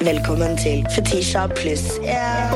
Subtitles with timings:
[0.00, 1.84] Velkommen til Fetisha pluss.
[2.02, 2.52] Yeah.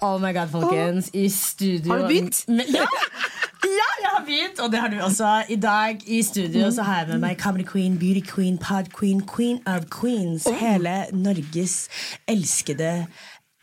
[0.00, 1.10] Oh my god, folkens.
[1.14, 2.44] I studio Har du begynt?
[2.48, 2.86] Ja!
[3.80, 5.42] ja, jeg har begynt, og det har du også.
[5.48, 9.22] I dag i studio så har jeg med meg Comedy Queen, Beauty Queen, Pod Queen,
[9.36, 10.48] Queen of Queens.
[10.60, 11.88] Hele Norges
[12.28, 13.06] elskede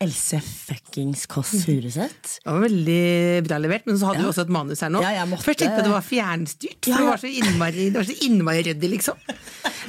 [0.00, 2.38] Else fuckings Kåss Furuseth.
[2.44, 3.00] Det var veldig
[3.44, 4.24] bra levert, men så hadde Ja.
[4.24, 5.02] du også et manus her nå.
[5.04, 7.98] Ja, jeg Først tenkte jeg det var fjernstyrt, for Ja, det var så innmari, det
[8.00, 9.18] var så innmari ryddig, liksom.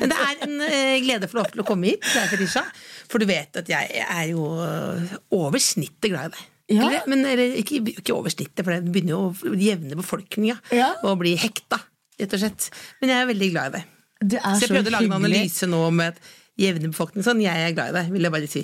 [0.02, 2.66] Men det er en eh, glede å få lov til å komme hit, det Fetisha.
[3.12, 6.44] For du vet at jeg er jo eh, over snittet glad i deg.
[6.72, 6.84] Ja.
[6.90, 10.92] Eller, men eller, ikke, ikke over snittet, for det begynner jo å jevne befolkninga Ja.
[11.08, 11.80] og bli hekta,
[12.20, 12.68] rett og slett.
[13.00, 13.90] Men jeg er veldig glad i deg.
[14.22, 17.24] Du er Så jeg så prøvde å lage en analyse nå med at jevne befolkning
[17.26, 18.62] sånn, jeg er glad i deg, vil jeg bare si.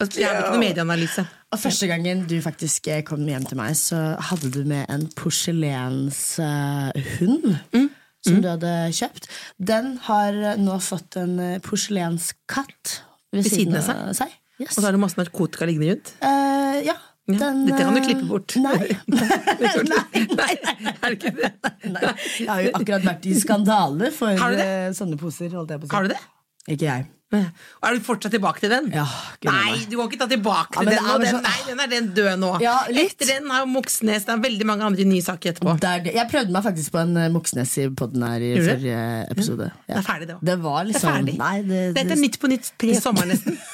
[0.00, 1.22] Og Jeg har ikke noe medieanalyse.
[1.50, 3.96] Og Første gangen du faktisk eh, kom hjem til meg, så
[4.30, 7.46] hadde du med en porselenshund.
[7.74, 7.88] Mm.
[8.20, 9.24] Som du hadde kjøpt.
[9.56, 12.98] Den har eh, nå fått en eh, porselenskatt
[13.32, 14.30] ved, Ved siden av av seg.
[14.60, 14.74] Yes.
[14.76, 16.08] Og så har du masse narkotika liggende rundt.
[16.20, 16.96] Uh, ja.
[17.30, 18.50] Ja, Den, dette kan du eh, klippe bort.
[18.60, 18.76] Nei.
[20.40, 20.54] Nei,
[20.90, 21.50] er det ikke det?
[21.94, 22.02] nei.
[22.40, 24.28] Jeg har jo akkurat vært i skandale for
[24.58, 24.66] det?
[24.66, 25.48] eh, sånne poser.
[25.54, 25.64] Har
[26.04, 26.20] du det?
[26.68, 27.02] Ikke jeg.
[27.30, 28.88] Og er du fortsatt tilbake til den?
[28.94, 29.04] Ja,
[29.46, 32.08] Nei, du kan ikke ta tilbake til ja, den er Den, nei, den er den
[32.16, 32.52] død nå.
[32.64, 32.76] Ja.
[32.90, 35.76] Etter den har Moxnes Det er veldig mange andre nye saker etterpå.
[35.78, 36.14] Er det.
[36.18, 39.70] Jeg prøvde meg faktisk på en eh, Moxnes i poden her i forrige episode.
[39.86, 40.46] Det er ferdig, det òg.
[40.50, 41.36] Det var Det er liksom ferdig.
[41.40, 43.60] Nei, det, Dette er Nytt på nytt i sommer, nesten.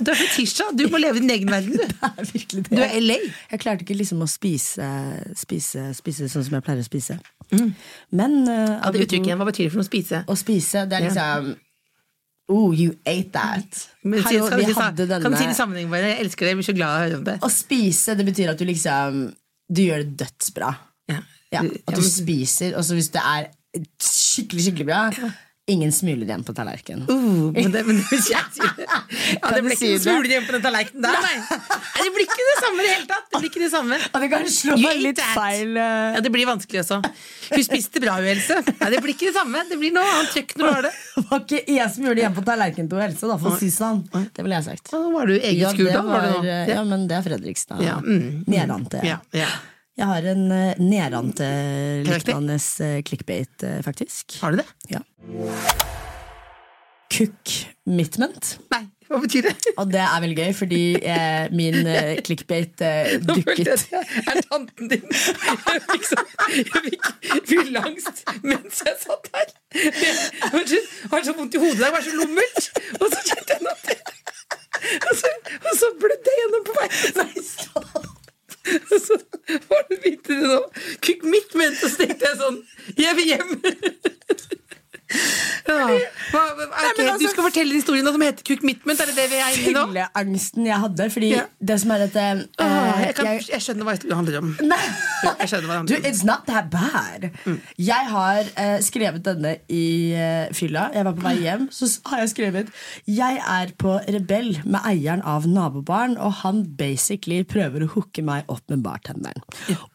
[0.00, 0.68] Du er fetisja.
[0.72, 1.82] Du må leve din egen verden, du.
[2.00, 2.76] Det er virkelig det.
[2.78, 3.16] Du er LA.
[3.50, 4.86] Jeg klarte ikke liksom å spise,
[5.36, 7.18] spise, spise sånn som jeg pleier å spise.
[7.50, 9.40] Men uh, Ja, det uttrykket igjen.
[9.42, 10.22] Hva betyr det for noe å spise?
[10.30, 11.50] å spise, det er liksom
[12.50, 13.82] Oh, you ate that.
[14.02, 16.08] Men, Hallo, vi si, hadde kan du si det i denne sammenheng bare?
[16.16, 16.54] Jeg elsker det.
[16.54, 17.36] Jeg blir så glad av å høre om det.
[17.46, 19.20] Å spise, det betyr at du liksom
[19.70, 20.72] Du gjør det dødsbra.
[21.12, 21.20] Ja.
[21.54, 23.48] Ja, at du spiser, og så hvis det er
[24.02, 25.00] skikkelig, skikkelig bra
[25.70, 27.06] Ingen smuler igjen på tallerkenen.
[27.08, 28.20] Uh, men det, men det.
[28.30, 31.60] Ja, det blir ikke smuler igjen på den tallerkenen der, nei.
[32.00, 33.26] Det blir ikke det samme i det hele tatt.
[33.30, 33.98] Det blir ikke det samme.
[34.10, 35.72] Og det kan slå meg litt feil.
[35.76, 37.00] eh, Ja, Det blir vanskelig også.
[37.50, 38.60] Hun spiste bra, hun Else.
[38.80, 39.64] Nei, det blir ikke det samme.
[39.70, 40.92] Det blir noe annet kjøkken når du har det.
[41.16, 44.02] Det var ikke gjorde det igjen på tallerkenen til Else, da, for si sånn.
[44.10, 44.94] Det ville jeg sagt.
[44.94, 46.06] Ja, var du i skur, Ja, da.
[46.10, 47.82] Var eh, ja, men det er Fredrikstad.
[47.84, 49.02] Ja, mm, Nedante.
[49.06, 49.50] Ja, ja.
[50.00, 50.80] Jeg har en uh, Karakter?
[50.80, 54.38] Nedante-lignende uh, clickbait, eh, faktisk.
[54.40, 54.68] Har du det?
[54.88, 55.02] Ja.
[57.10, 58.54] Cook-mitment.
[58.72, 59.74] Nei, hva betyr det?
[59.82, 64.88] Og det er veldig gøy, fordi eh, min eh, clickbait eh, dukket jeg er tanten
[64.92, 65.04] din.
[65.10, 66.30] Jeg fikk, sånn,
[66.62, 67.10] jeg fikk
[67.50, 69.52] fyllangst mens jeg satt her.
[69.74, 70.54] Jeg
[71.10, 72.70] har så, vondt i hodet, det var så lummelt.
[73.00, 73.98] Og så kjente jeg det
[75.10, 76.88] Og så, og så blødde jeg gjennom på vei.
[77.20, 78.10] Nei, stopp.
[78.70, 79.16] Og så
[79.70, 80.58] var det vite det nå.
[81.02, 82.58] Kukk midt ment, og så tenkte jeg sånn
[83.30, 83.96] Jeg vil hjem.
[85.70, 85.86] Ja.
[86.30, 86.98] Hva, hva, ok,
[87.60, 89.00] fortelle historien som heter Kukk Midtment?
[89.00, 89.82] Er det det vi er inne i nå?
[89.90, 91.06] fylleangsten jeg hadde.
[91.12, 91.42] Fordi Ja.
[91.60, 94.56] det som er at uh, jeg, kan, jeg- skjønner hva det handler om.
[94.64, 94.78] Nei.
[95.40, 96.12] Jeg skjønner hva det Du, handler om.
[96.14, 97.30] it's not that bad.
[97.78, 100.86] Jeg har uh, skrevet denne i uh, fylla.
[100.94, 101.66] Jeg var på vei hjem.
[101.72, 102.70] Så har jeg skrevet
[103.06, 108.48] Jeg er på Rebell med eieren av nabobarn, og han basically prøver å hooke meg
[108.48, 109.44] opp med bartenderen.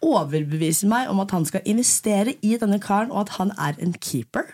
[0.06, 3.94] Overbeviser meg om at han skal investere i denne karen, og at han er en
[3.98, 4.54] keeper.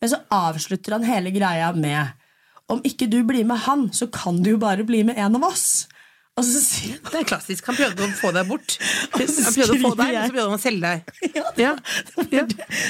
[0.00, 2.12] Men så avslutter han hele greia med
[2.70, 5.44] Om ikke du blir med han, så kan du jo bare bli med en av
[5.50, 5.88] oss.
[6.38, 6.60] Og så
[7.10, 7.66] Det er klassisk.
[7.66, 8.76] Han prøvde å få deg bort.
[9.12, 11.34] Han prøvde å få deg, men så prøvde han å selge deg.
[11.34, 11.72] Ja, Ja.
[12.30, 12.44] Ja.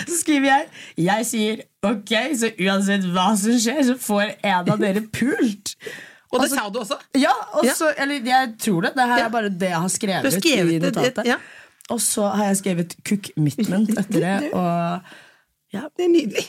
[0.07, 0.69] Så skriver jeg
[1.07, 5.75] Jeg sier ok, så uansett hva som skjer, så får en av dere pult.
[6.31, 7.01] Og det sa du også.
[7.19, 8.05] Ja, også, Ja.
[8.05, 8.93] eller jeg tror det.
[8.95, 11.27] Det her er bare det jeg har skrevet, har skrevet i det, notatet.
[11.27, 11.41] ja.
[11.91, 15.01] Og så har jeg skrevet cook mitment etter det, og
[15.75, 15.89] ja.
[15.97, 16.47] Det er nydelig.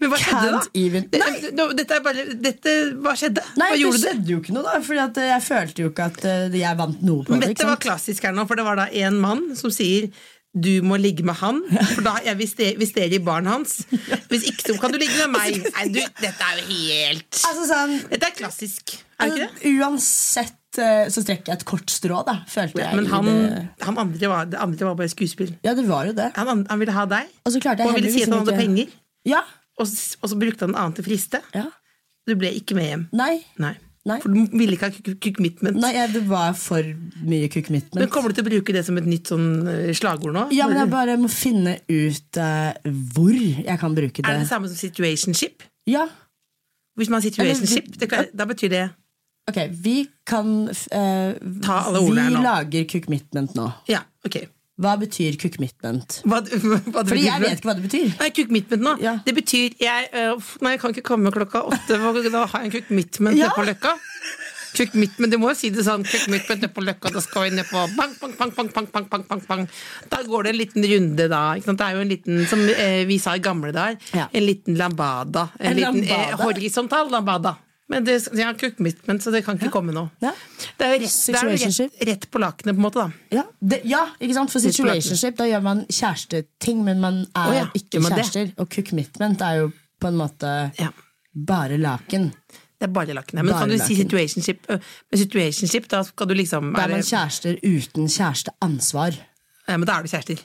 [0.00, 0.60] Men hva skjedde, da?
[0.80, 1.30] even Nei,
[1.76, 2.74] dette er bare dette,
[3.04, 3.42] Hva skjedde?
[3.60, 4.04] nei hva gjorde du?
[4.08, 4.80] skjedde jo ikke noe, da.
[4.86, 7.48] Fordi jeg følte jo ikke at eh, jeg vant noe på Men det.
[7.50, 10.08] dette ikke var klassisk her nå, for det var da en mann som sier
[10.50, 11.60] du må ligge med han,
[11.94, 13.84] for da jeg investerer i barn hans.
[14.32, 15.60] Hvis ikke, så kan du ligge med meg.
[15.76, 19.52] Nei, du, dette er jo helt Altså sånn Dette er klassisk, er det ikke det?
[19.52, 22.96] altså, Uansett eh, så strekker jeg et kort strå, da, følte jeg.
[22.98, 23.62] Men han, det.
[23.86, 25.54] han andre var, det andre var bare skuespill.
[25.62, 26.32] Ja, det var jo det.
[26.40, 28.40] Han, han ville ha deg, Og så klarte jeg og han ville si at han
[28.42, 28.98] hadde ikke- penger.
[29.28, 29.44] Ja,
[29.80, 29.88] Og,
[30.30, 31.42] så brukte han en annen til friste.
[31.56, 31.68] ja.
[32.28, 33.04] Du ble ikke med hjem.
[33.16, 33.40] Nei.
[33.58, 33.72] Nei.
[34.06, 34.16] Nei.
[34.22, 35.40] For du ville ikke ha kuk-
[35.76, 36.84] Nei, ja, det var for
[37.26, 37.98] mye commitment.
[38.00, 40.46] Men kommer du til å bruke det som et nytt sånn eh, slagord nå?
[40.56, 42.70] Ja, men jeg bare må finne ut uh,
[43.16, 44.24] hvor jeg kan bruke det.
[44.28, 44.48] Er det det.
[44.52, 45.66] samme som situationship?
[45.90, 46.06] Ja,
[46.98, 48.86] Hvis man har situationship, Eller- det da betyr det
[49.50, 51.34] ok, vi kan eh,
[51.64, 52.40] Ta alle ordene her nå.
[52.40, 53.68] Vi lager commitment nå.
[53.88, 54.42] Ja, ok.
[54.80, 56.20] Hva betyr commitment?
[56.24, 56.38] Hva,
[56.92, 58.06] hva det Fordi jeg vet ikke hva det betyr.
[58.20, 58.94] Nei, commitment nå.
[59.04, 59.18] Ja.
[59.26, 62.76] Det betyr jeg, uh, Nei, jeg kan ikke komme klokka åtte, da har jeg en
[62.88, 63.52] commitment Ja.
[63.56, 63.92] på Løkka.
[64.70, 66.04] Commitment, Du må jo si det sånn.
[66.30, 69.24] Nede på Løkka, da skal vi ned på bang, bang, bang, bang, bang, bang, bang,
[69.28, 69.64] bang, bang.
[70.12, 71.40] Da går det en liten runde, da.
[71.58, 71.80] Ikke sant?
[71.80, 74.28] Det er jo en liten, som eh, vi sa i gamle dager, Ja.
[74.32, 75.48] en liten lambada.
[75.58, 76.44] En, En liten eh, lambada?
[76.44, 77.56] horisontal lambada.
[77.90, 80.04] Men det jeg har commitment, så det kan ikke komme nå.
[80.22, 80.30] Ja.
[80.78, 83.36] Det er jo rett, rett, rett på lakenet, på en måte, da.
[83.40, 84.52] Ja, det, ja, ikke sant?
[84.54, 88.52] For situationship, da gjør man kjæresteting, men man er oh, ja, ikke kjærester.
[88.62, 89.70] Og commitment er jo
[90.00, 90.92] på en måte Ja.
[91.34, 92.30] bare laken.
[92.80, 93.42] Det er bare lakenet.
[93.44, 93.96] Men Bare kan du si laken.
[93.96, 94.62] situationship?
[94.70, 99.18] Med Men situationship, da skal du liksom Da er man kjærester uten kjæresteansvar.
[99.68, 100.40] Ja, men da er du kjærester.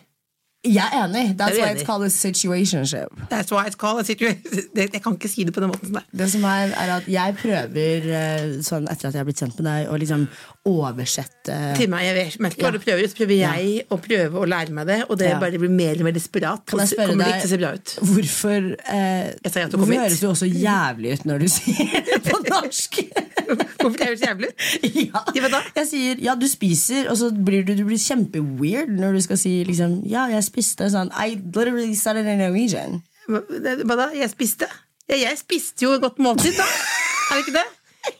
[0.65, 1.35] Jeg er enig.
[1.37, 1.81] That's Er why enig?
[1.81, 3.07] it's called a situationship.
[3.29, 4.41] That's why it's called a situation.
[4.75, 5.97] Det- Jeg kan ikke si det på den måten.
[6.17, 6.31] det.
[6.31, 9.65] Som er, er at jeg prøver, eh, sånn etter at jeg har blitt kjent med
[9.71, 10.27] deg, å liksom
[10.65, 14.73] oversette Til meg, Jeg merker hva du prøver, så prøver jeg å prøve å lære
[14.73, 15.39] meg det, og det Ja.
[15.39, 16.63] bare blir mer og mer desperat.
[16.65, 17.93] Kan jeg spørre deg ikke se bra ut.
[18.01, 22.99] hvorfor eh, ja Hvorfor høres du også jævlig ut når du sier det på norsk?
[23.81, 24.67] Hvorfor det høres jævlig ut?
[24.95, 25.23] ja.
[25.35, 25.61] Ja?
[25.75, 29.37] Jeg sier ja, du spiser, og så blir du, du blir kjempeweird når du skal
[29.37, 30.89] si liksom ja, jeg spiste.
[30.89, 33.01] Sånn, I literally it in Norwegian.
[33.29, 34.09] Hva da?
[34.17, 34.67] Jeg spiste?
[35.09, 36.65] Ja, jeg spiste jo et godt måltid, da.
[36.65, 37.65] Er det ikke det?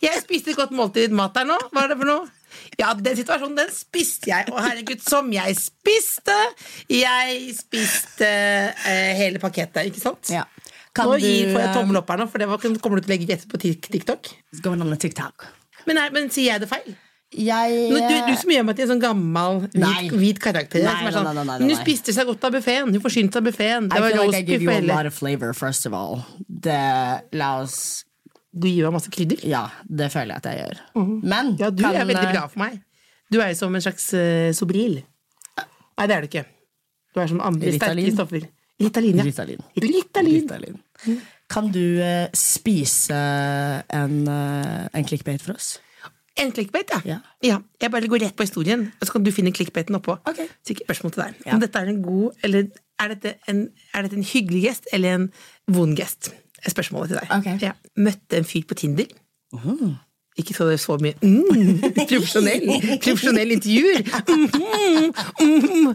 [0.04, 1.58] Jeg spiste et godt måltid mat her nå.
[1.72, 2.26] Hva er det for noe?
[2.80, 4.50] Ja, den situasjonen, den spiste jeg.
[4.52, 6.36] Å, herregud, som jeg spiste!
[6.92, 10.32] Jeg spiste eh, hele pakettet, ikke sant?
[10.34, 10.46] Ja.
[10.96, 13.06] Kan Nå gir, får jeg eh, tommel opp her nå, for det var, kommer du
[13.06, 14.32] til å legge rett på Tik- TikTok.
[14.56, 15.50] TikTok.
[15.86, 16.96] Men, er, men sier jeg det feil?
[17.36, 20.86] Jeg du, du som gjør meg til en sånn gammel, hvit, hvit karakter.
[20.86, 22.94] Nei, nei, sånn, nei, nei, nei, Men hun spiste seg godt av buffeen.
[22.94, 23.90] Hun forsynte seg av buffeen.
[23.92, 26.22] Det var like roast you buffé a lot eller of flavor, first of all.
[26.48, 26.80] Det,
[27.36, 28.06] la oss
[28.56, 29.42] Du gir meg masse krydder.
[29.44, 30.82] Ja, det føler jeg at jeg gjør.
[30.96, 31.58] Men Mhm.
[31.60, 32.82] Ja, du kan, er veldig eh, bra for meg.
[33.32, 35.02] Du er jo som en slags uh, Sobril.
[35.98, 36.46] Nei, det er du ikke.
[37.16, 38.06] Du er som andre Ritalin.
[38.06, 38.48] sterke stoffer.
[38.82, 39.24] Ritalin, ja.
[39.24, 39.62] Ritalin.
[39.80, 40.34] Ritalin.
[40.42, 40.80] Ritalin.
[41.50, 43.16] Kan du uh, spise
[43.96, 45.78] en, uh, en clickbait for oss?
[46.38, 47.20] En clickbait, ja.
[47.42, 47.60] Ja.
[47.80, 50.18] Jeg bare går rett på historien, og så kan du finne clickbaiten oppå.
[50.28, 50.50] Okay.
[50.68, 51.38] Sikkert spørsmål til deg.
[51.48, 51.54] Ja.
[51.56, 52.68] Om dette er en god, eller
[53.00, 53.62] er dette en,
[53.96, 55.30] er dette en hyggelig gest eller en
[55.72, 56.34] vond gest?
[56.72, 57.32] Spørsmålet til deg.
[57.40, 57.58] Okay.
[57.62, 57.72] Ja.
[57.98, 59.06] Møtte en fyr på Tinder.
[60.36, 62.66] Ikke så så mye mm, profesjonell,
[63.04, 64.02] profesjonell intervjuer.
[64.28, 65.94] Mm, mm.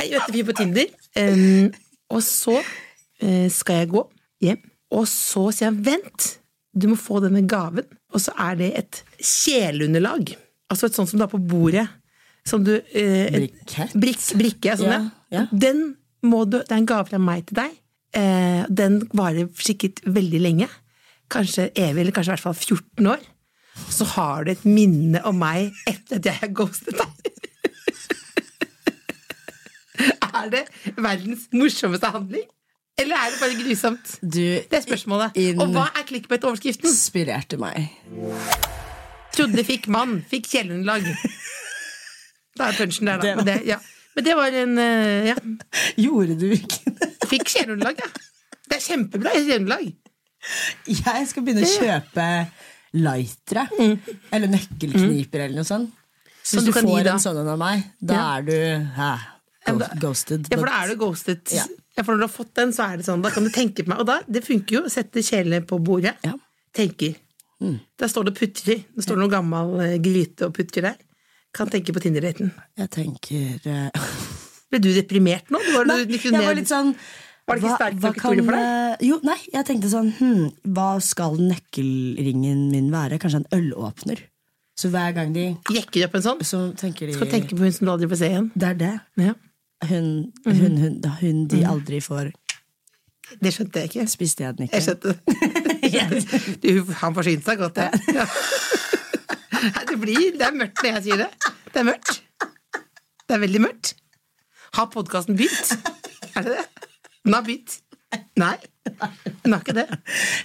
[0.00, 0.88] Jeg møtte en fyr på Tinder,
[1.22, 1.68] um,
[2.16, 4.02] og så uh, skal jeg gå
[4.42, 4.64] hjem.
[4.96, 6.26] Og så sier han vent,
[6.74, 7.86] du må få denne gaven.
[8.14, 10.34] Og så er det et kjeleunderlag.
[10.70, 11.86] Altså et sånt som du har på bordet.
[12.46, 13.94] Som du uh, et- Brikett?
[13.94, 15.40] Brik, brikke, sånn Ja, ja.
[15.40, 15.46] ja.
[15.52, 15.92] Den
[16.26, 17.74] må du, det er en gave fra meg til deg.
[18.16, 20.68] Eh, den varer sikkert veldig lenge.
[21.32, 23.24] Kanskje evig, eller kanskje i hvert fall 14 år.
[23.92, 27.32] Så har du et minne om meg etter at jeg har ghostet deg.
[30.40, 30.62] er det
[30.96, 32.46] verdens morsomste handling?
[32.96, 34.14] Eller er det bare grusomt?
[34.22, 35.36] Du Det er spørsmålet.
[35.60, 36.88] Og hva er clickbait-overskriften?
[36.88, 37.90] inspirerte meg.
[39.36, 41.04] Trodde fikk mann, fikk kjellenlag.
[42.56, 43.44] Da er punchen der, da.
[43.44, 43.76] Det, ja.
[44.16, 45.36] Men det var en eh, Ja.
[46.06, 47.10] Gjorde du ikke det?
[47.28, 48.08] Fikk kjeleunderlag, ja.
[48.66, 49.92] Det er kjempebra kjeleunderlag.
[50.88, 52.26] Jeg skal begynne å kjøpe
[52.96, 53.64] lightere.
[54.34, 55.90] Eller nøkkelkniper eller noe sånt.
[56.46, 58.26] Så Som hvis du kan gi får en sånn en av meg, da Ja.
[58.38, 58.56] er du
[58.96, 59.10] hæ,
[59.66, 60.46] Ja, ghosted.
[60.50, 61.40] Ja, for da er du ghosted.
[61.50, 61.64] Ja.
[61.96, 63.22] Ja, for når du har fått den, så er det sånn.
[63.24, 63.98] Da kan du tenke på meg.
[63.98, 64.82] Og da, det funker jo.
[64.92, 66.14] Sette kjelene på bordet.
[66.22, 66.34] Ja.
[66.76, 67.16] Tenker.
[67.58, 68.84] Der står det putrer.
[68.94, 70.96] Det står noe gammel eh, gryte og putrer der.
[71.54, 72.50] Kan tenke på Tinder-daten.
[72.78, 73.90] Jeg tenker uh...
[74.70, 75.60] Ble du deprimert nå?
[75.62, 76.88] Du var, Nei, du, jeg var litt sånn
[77.46, 78.64] Var det ikke sterkt nok kan, for deg?
[78.66, 83.20] eh, Jo, nei, jeg tenkte sånn hm, Hva skal nøkkelringen min være?
[83.22, 84.24] Kanskje en ølåpner?
[84.76, 86.42] Så hver gang de Jekker opp en sånn?
[86.44, 88.50] Så tenker de Skal tenke på hun som du aldri får se igjen.
[88.58, 88.94] Det er det.
[89.22, 89.36] Ja.
[89.86, 90.10] Hun,
[90.46, 90.58] Mhm.
[90.60, 92.32] hun, hun, hun de aldri får
[93.40, 94.04] Det skjønte jeg ikke.
[94.10, 94.76] Spiste jeg den ikke?
[94.76, 95.18] Jeg skjønte det.
[96.62, 98.16] Du, han forsynte seg godt, det.
[98.18, 98.26] ja.
[99.90, 101.30] Det blir Det er mørkt når jeg sier det.
[101.72, 102.22] Det er mørkt.
[103.26, 103.94] Det er veldig mørkt.
[104.76, 105.72] Har podkasten begynt?
[106.36, 106.64] Er det det?
[107.24, 107.78] Den har begynt.
[108.38, 108.54] Nei,
[109.42, 109.86] den har ikke det.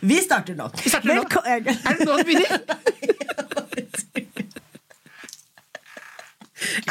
[0.02, 0.70] Vi starter nå.
[0.82, 1.26] Vi starter nå.
[1.46, 2.64] Er det nå det begynner?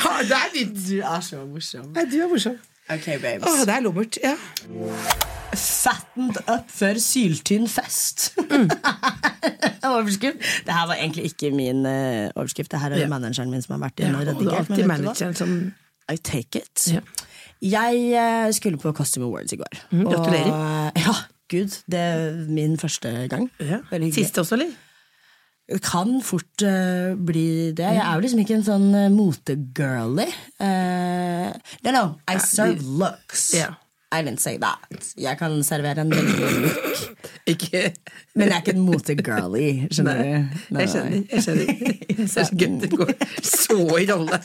[0.00, 1.90] Ja, det er litt Du er så morsom.
[1.94, 2.56] Nei, du er morsom.
[2.90, 3.44] Ok, babes.
[3.46, 4.18] Å, det er lummert.
[4.24, 4.34] Ja.
[5.54, 8.30] Fattened up for syltynn fest.
[9.90, 10.42] overskrift.
[10.66, 12.70] Det her var egentlig ikke min eh, overskrift.
[12.72, 13.08] Det her er Ja.
[13.10, 14.68] manageren min som har vært inne og og det er redigert.
[14.70, 14.96] men vet du hva?
[14.96, 15.54] manageren som
[16.10, 16.86] I take it.
[16.94, 17.00] Ja.
[17.62, 19.82] Jeg eh, skulle på Costume Awards i går.
[19.92, 20.52] Mm, gratulerer.
[20.52, 21.14] Og, ja,
[21.50, 21.76] gud.
[21.90, 23.50] Det er min første gang.
[23.60, 23.78] ja.
[23.90, 24.14] Veldig hyggelig.
[24.26, 24.72] Siste også, eller?
[25.70, 27.86] Det kan fort uh, bli det.
[27.94, 30.26] Jeg er jo liksom ikke en sånn uh, motegirly.
[30.58, 31.52] Uh,
[31.86, 33.52] no, no, I serve looks.
[33.54, 33.76] Ja.
[34.12, 34.78] I didn't say that.
[35.16, 36.70] Jeg kan servere en veldig.
[37.46, 37.92] Ikke
[38.34, 40.56] Men jeg er ikke en motegirlie, Skjønner du?
[40.74, 41.20] Nei, Jeg skjønner.
[41.30, 41.66] jeg skjønner
[42.10, 43.12] Det er så gøy det går
[43.46, 44.40] så i rolle.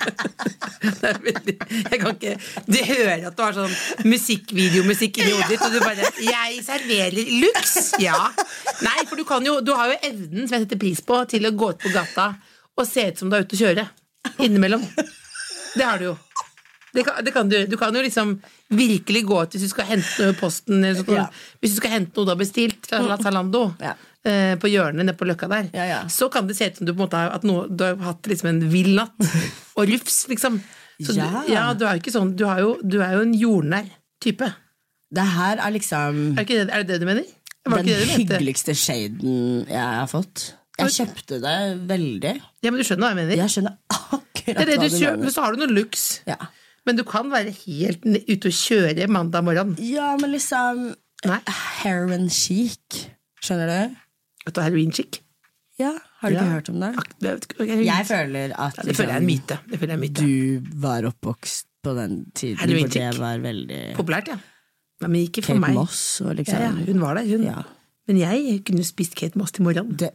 [1.92, 2.36] Jeg kan ikke
[2.70, 3.74] Du hører at du har sånn
[4.10, 7.94] musikkvideomusikk inni hodet ditt, og du bare 'Jeg serverer luks'.
[8.02, 8.20] Ja.
[8.86, 11.46] Nei, for du kan jo Du har jo evnen, som jeg setter pris på, til
[11.50, 12.36] å gå ut på gata
[12.78, 13.88] og se ut som du er ute å kjøre.
[14.46, 14.82] Innimellom.
[15.76, 16.18] Det har du jo.
[16.96, 18.30] Det kan, det kan du, du kan jo liksom
[18.72, 21.26] virkelig gå ut hvis du skal hente posten eller sånt, Ja.
[21.62, 23.94] Hvis du skal hente noe du har bestilt fra Zalando Ja.
[24.26, 26.00] eh, på hjørnet nede på Løkka der, Ja, ja.
[26.08, 28.26] så kan det se ut som du på en måte har, noe, du har hatt
[28.32, 29.14] liksom en vill natt.
[29.78, 30.62] Og rufs, liksom.
[31.04, 31.28] Så Ja.
[31.46, 33.90] Du, ja, du er jo ikke sånn Du, har jo, du er jo en jordnær
[34.24, 34.48] type.
[35.12, 37.26] Det her er liksom Er det, det, er det det du mener?
[37.66, 40.54] Den det det hyggeligste shaden jeg har fått.
[40.80, 41.58] Jeg kjøpte det
[41.90, 42.34] veldig.
[42.64, 43.36] Ja, men du skjønner hva jeg mener?
[43.40, 45.32] Jeg skjønner akkurat hva du mener.
[45.34, 46.04] så har du noe looks.
[46.28, 46.36] Ja.
[46.86, 49.76] Men du kan være helt ute og kjøre mandag morgen.
[49.82, 51.40] ja, men liksom Nei.
[51.82, 53.08] Heroin chic.
[53.42, 53.96] Skjønner du?
[54.46, 55.22] Vet du, heroin chic.
[55.80, 56.42] Ja, Har du Ja.
[56.42, 56.90] ikke hørt om det?
[57.26, 59.90] Er- Jeg føler at Ja, det føler jeg er en liksom, myte.
[59.90, 60.22] Er en myte.
[60.22, 64.38] du var oppvokst på den tiden Heroin hvor det var veldig Populært, ja.
[65.02, 65.74] Men ikke for Kate meg.
[65.76, 67.44] Moss og liksom Ja, ja, hun var der, hun.
[67.44, 67.64] Ja.
[68.08, 69.98] Men jeg kunne spist Kate Moss til morgenen.
[69.98, 70.12] Det,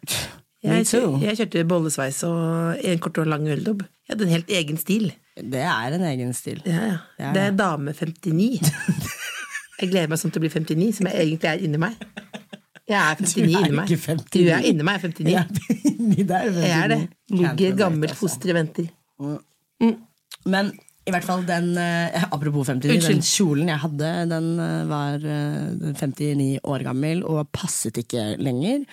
[0.61, 0.85] Jeg,
[1.25, 3.81] jeg kjørte bollesveis og en kort og lang øldobb.
[4.05, 5.07] Jeg hadde en helt egen stil.
[5.40, 6.59] Det er en egen stil.
[6.69, 6.97] Ja, ja.
[7.23, 8.69] Ja, Det er dame 59.
[9.81, 11.95] Jeg gleder meg sånn til å bli 59, som jeg egentlig er inni meg.
[12.90, 13.93] Jeg er 59 Du er inni meg.
[13.95, 14.26] 59.
[14.35, 15.31] Du er inni meg 59.
[15.33, 15.45] Ja,
[15.95, 16.99] inni der, vet Jeg er det.
[17.33, 18.26] Ligger gammelt altså.
[18.26, 18.90] foster og venter.
[20.52, 20.69] Men
[21.11, 23.11] i hvert fall den eh, Apropos 59, Unnskyld.
[23.11, 28.85] den kjolen jeg hadde, den eh, var eh, 59 år gammel og passet ikke lenger.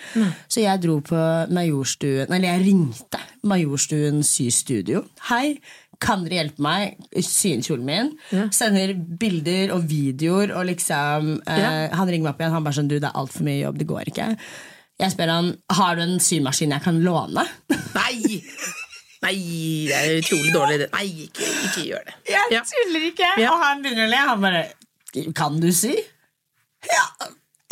[0.50, 1.18] Så jeg dro på
[1.54, 5.04] Majorstuen Eller jeg ringte Majorstuen systudio.
[5.30, 5.58] Hei,
[6.02, 6.98] kan dere hjelpe meg?
[7.24, 8.10] Sy inn kjolen min.
[8.54, 11.70] Sender bilder og videoer, og liksom eh, Ja.
[11.98, 13.88] Han ringer meg opp igjen, han bare sånn Du, det er altfor mye jobb, det
[13.90, 14.28] går ikke.
[14.98, 17.46] Jeg spør han har du en symaskin jeg kan låne.
[17.94, 18.42] Nei!
[19.22, 19.34] Nei,
[19.88, 20.76] det er utrolig dårlig.
[20.92, 22.14] Nei, ikke, ikke gjør det.
[22.30, 22.60] Jeg Ja.
[22.70, 23.30] tuller ikke!
[23.42, 23.50] Ja.
[23.52, 24.16] Og han begynner å le.
[24.28, 24.64] Han bare
[25.34, 25.94] Kan du sy?
[26.86, 27.04] Ja.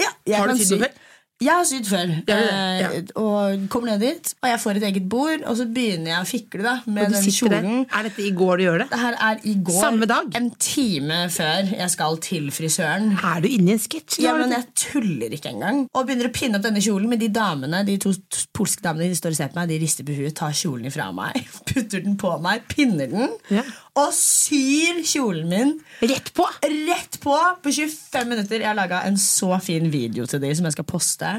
[0.01, 0.79] ja jeg Har du kan sydd sy.
[0.81, 1.03] noe før?
[1.45, 2.13] Jeg har sydd før.
[2.25, 3.01] Ja, det det.
[3.13, 6.21] Eh, og kommer ned dit, og jeg får et eget bord, og så begynner jeg
[6.23, 7.67] å fikle da med den kjolen.
[7.67, 7.83] kjolen.
[7.93, 8.87] Er dette i går du gjør det?
[8.95, 9.77] Det her er i går.
[9.83, 10.31] Samme dag?
[10.41, 13.11] En time før jeg skal til frisøren.
[13.21, 14.23] Er du inne i en sketsj?
[14.25, 15.83] Ja, men Jeg tuller ikke engang.
[15.93, 18.15] Og begynner å pinne opp denne kjolen med de damene De to
[18.57, 21.11] polske damene de står og ser på meg, de rister på huet, tar kjolen ifra
[21.13, 21.37] meg,
[21.69, 23.67] putter den på meg, pinner den, Ja.
[23.97, 25.73] Og syr kjolen min
[26.05, 26.45] Rett på!
[26.65, 28.61] rett på på 25 minutter.
[28.61, 31.31] Jeg har laga en så fin video til de som jeg skal poste.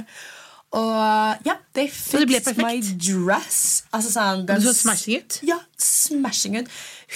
[0.76, 3.86] Og ja, they fixed my dress.
[3.96, 5.38] Altså sånn Du så smashing ut.
[5.48, 6.68] Ja, smashing ut.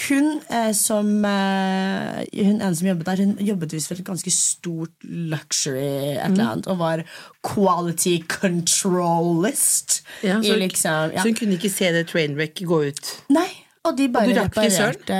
[0.06, 4.32] Hun eh, som eh, Hun ene som jobbet der, hun jobbet visst for et ganske
[4.32, 5.82] stort luxury
[6.14, 6.32] et Mm.
[6.32, 7.02] eller annet, og var
[7.44, 10.02] quality controlist.
[10.22, 11.20] Ja, i så, liksom, ja.
[11.22, 13.12] så hun kunne ikke se det trainwreck gå ut?
[13.28, 13.50] Nei,
[13.84, 15.16] og de bare og reparerte,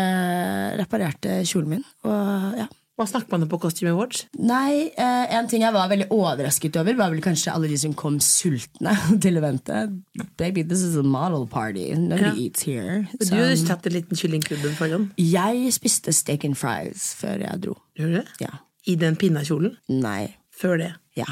[0.80, 1.84] reparerte kjolen min.
[2.06, 2.68] Og ja
[3.00, 4.26] Hva snakker man om på Costume Awards?
[4.38, 7.94] Nei, eh, en ting jeg var veldig overrasket over, var vel kanskje alle de som
[7.98, 8.92] kom sultne
[9.24, 9.94] til eventet.
[10.38, 11.88] Baby, this is a model party.
[11.96, 12.34] Nobody Ja.
[12.44, 12.98] eats here.
[13.18, 15.08] Du Så, har tatt en liten kyllingklubben foran.
[15.16, 17.78] jeg spiste steak and fries før jeg dro.
[17.96, 18.44] Gjorde du?
[18.44, 18.52] Ja.
[18.86, 19.76] I den pinnakjolen?
[19.88, 20.34] Nei.
[20.52, 20.92] Før det.
[21.16, 21.24] Ja.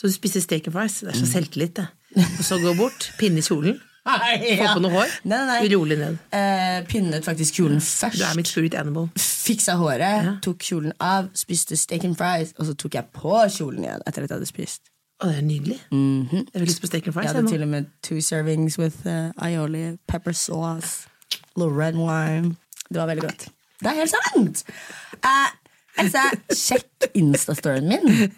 [0.00, 1.00] Så du spiste steak and fries.
[1.04, 1.26] Det er Mm.
[1.26, 1.86] så selvtillit, det.
[2.16, 5.70] Og så gå bort, pinne kjolen, få på noe hår, Nei, nei, nei.
[5.74, 6.18] rolig ned.
[6.36, 8.20] Eh, pinnet faktisk kjolen først.
[8.20, 9.08] Du er mitt spirit animal.
[9.18, 13.84] Fiksa håret, tok kjolen av, spiste steak and fries, og så tok jeg på kjolen
[13.86, 14.88] igjen etter at jeg hadde spist.
[15.22, 15.78] Å, det er nydelig.
[15.90, 17.28] Jeg har lyst på steak and fries.
[17.30, 21.06] Jeg jeg hadde til og med two servings with uh, aioli, pepper sauce,
[21.56, 22.54] little red wine.
[22.90, 23.46] Det var veldig godt.
[23.80, 24.62] Det er helt sant!
[25.24, 25.48] Uh,
[26.02, 26.22] altså,
[26.66, 28.28] sjekk Insta-storyen min.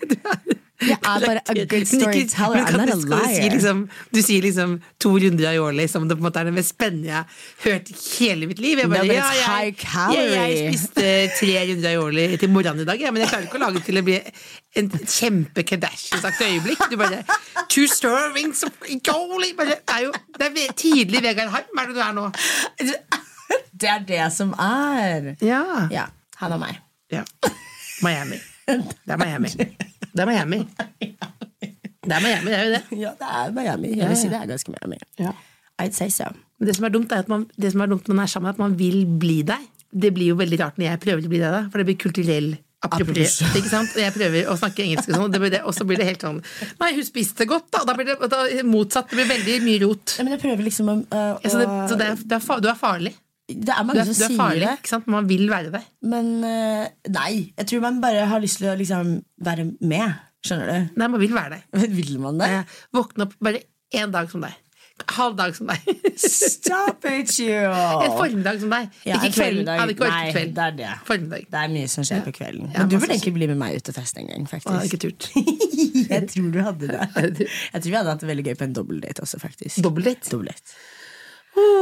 [0.79, 2.61] Jeg er bare a good storyteller.
[2.63, 3.23] I'm not a liar.
[3.27, 3.79] du sier liksom,
[4.15, 7.09] du sier liksom to runder aioli som det på en måte er det mest spennende
[7.09, 7.27] jeg har
[7.65, 8.79] hørt i hele mitt liv.
[8.79, 9.75] Jeg, bare, No, ja, jeg,
[10.15, 11.09] jeg, jeg spiste
[11.41, 13.85] tre runder aioli til morgenen i dag, ja, men jeg klarer ikke å lage det
[13.89, 14.19] til å bli
[14.79, 16.87] en kjempe Kardashian-aktig øyeblikk.
[16.93, 17.25] Du bare
[17.67, 21.99] Two stirrings of aioli bare, Det er jo det er tidlig Vegard Harm, er det
[21.99, 22.29] du er nå?
[23.79, 25.33] Det er det som er.
[25.43, 25.65] Ja.
[25.91, 26.07] Ja,
[26.39, 26.79] han og meg.
[27.11, 27.25] ja.
[28.03, 28.39] Miami.
[28.69, 29.49] Det er Miami.
[30.15, 30.61] Det er Miami.
[32.09, 32.83] Det er Miami, det er jo det.
[33.03, 33.89] Ja, det er Miami.
[33.99, 34.99] Jeg vil si det er ganske Miami.
[35.21, 35.33] Ja.
[35.83, 36.31] I'd say so.
[36.59, 38.33] Men det som er dumt, er at man, det som er dumt når man er
[38.33, 39.67] sammen, er at man vil bli deg.
[39.93, 41.99] Det blir jo veldig rart når jeg prøver å bli deg, da, for det blir
[42.01, 42.49] kulturell
[42.85, 43.39] appropriert.
[43.59, 43.93] Ikke sant?
[43.97, 45.99] Og jeg prøver å snakke engelsk, og sånn, og det blir det- og så blir
[45.99, 46.43] det helt sånn
[46.81, 47.85] Nei, hun spiste godt, da!
[47.85, 49.09] Da blir det da, motsatt.
[49.11, 50.17] Det blir veldig mye rot.
[50.19, 52.79] Ja, men jeg prøver liksom å, å Ja, så det, så det er, du er
[52.79, 53.15] farlig.
[53.49, 55.07] Det er Du mange er, som du er farlig, det, ikke sant?
[55.09, 55.81] Man vil være det.
[56.05, 57.33] men eh, nei.
[57.57, 60.19] Jeg tror man bare har lyst til å liksom være med.
[60.45, 60.95] Skjønner du?
[61.01, 61.63] Nei, man vil være det.
[61.73, 62.49] Men Vil man det?
[62.61, 63.65] Eh, Våkne opp bare
[63.97, 64.53] én dag som deg.
[65.15, 65.85] Halv dag som deg.
[66.19, 67.71] Stop it, you!
[68.05, 68.89] En formiddag som deg.
[69.07, 69.69] Ja, ikke en kvelden.
[69.79, 70.53] hadde ikke orket kveld.
[70.59, 70.89] det er det.
[71.07, 71.45] Formiddag.
[71.55, 72.69] Det er mye som skjer på kvelden.
[72.75, 74.47] Ja, Men du masse burde egentlig bli med meg ut og feste en gang.
[74.51, 75.29] Jeg hadde ikke turt.
[76.13, 77.49] Jeg tror du hadde det.
[77.49, 79.81] Jeg tror vi hadde hatt det veldig gøy på en dobbeldate også, faktisk.
[79.87, 80.33] Dobbeldate.
[80.35, 80.79] Dobbeldate.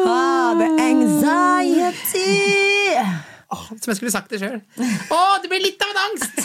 [0.06, 2.94] Ah, the anxiety!
[3.52, 4.60] Oh, som jeg skulle sagt det sjøl.
[5.10, 6.36] Å, det blir litt av en angst!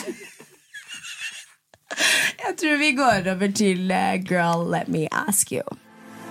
[2.42, 5.62] Jeg tror vi går over til uh, Girl, let me ask you.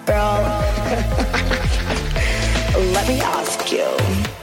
[0.08, 0.42] Girl,
[2.96, 4.41] let me ask you.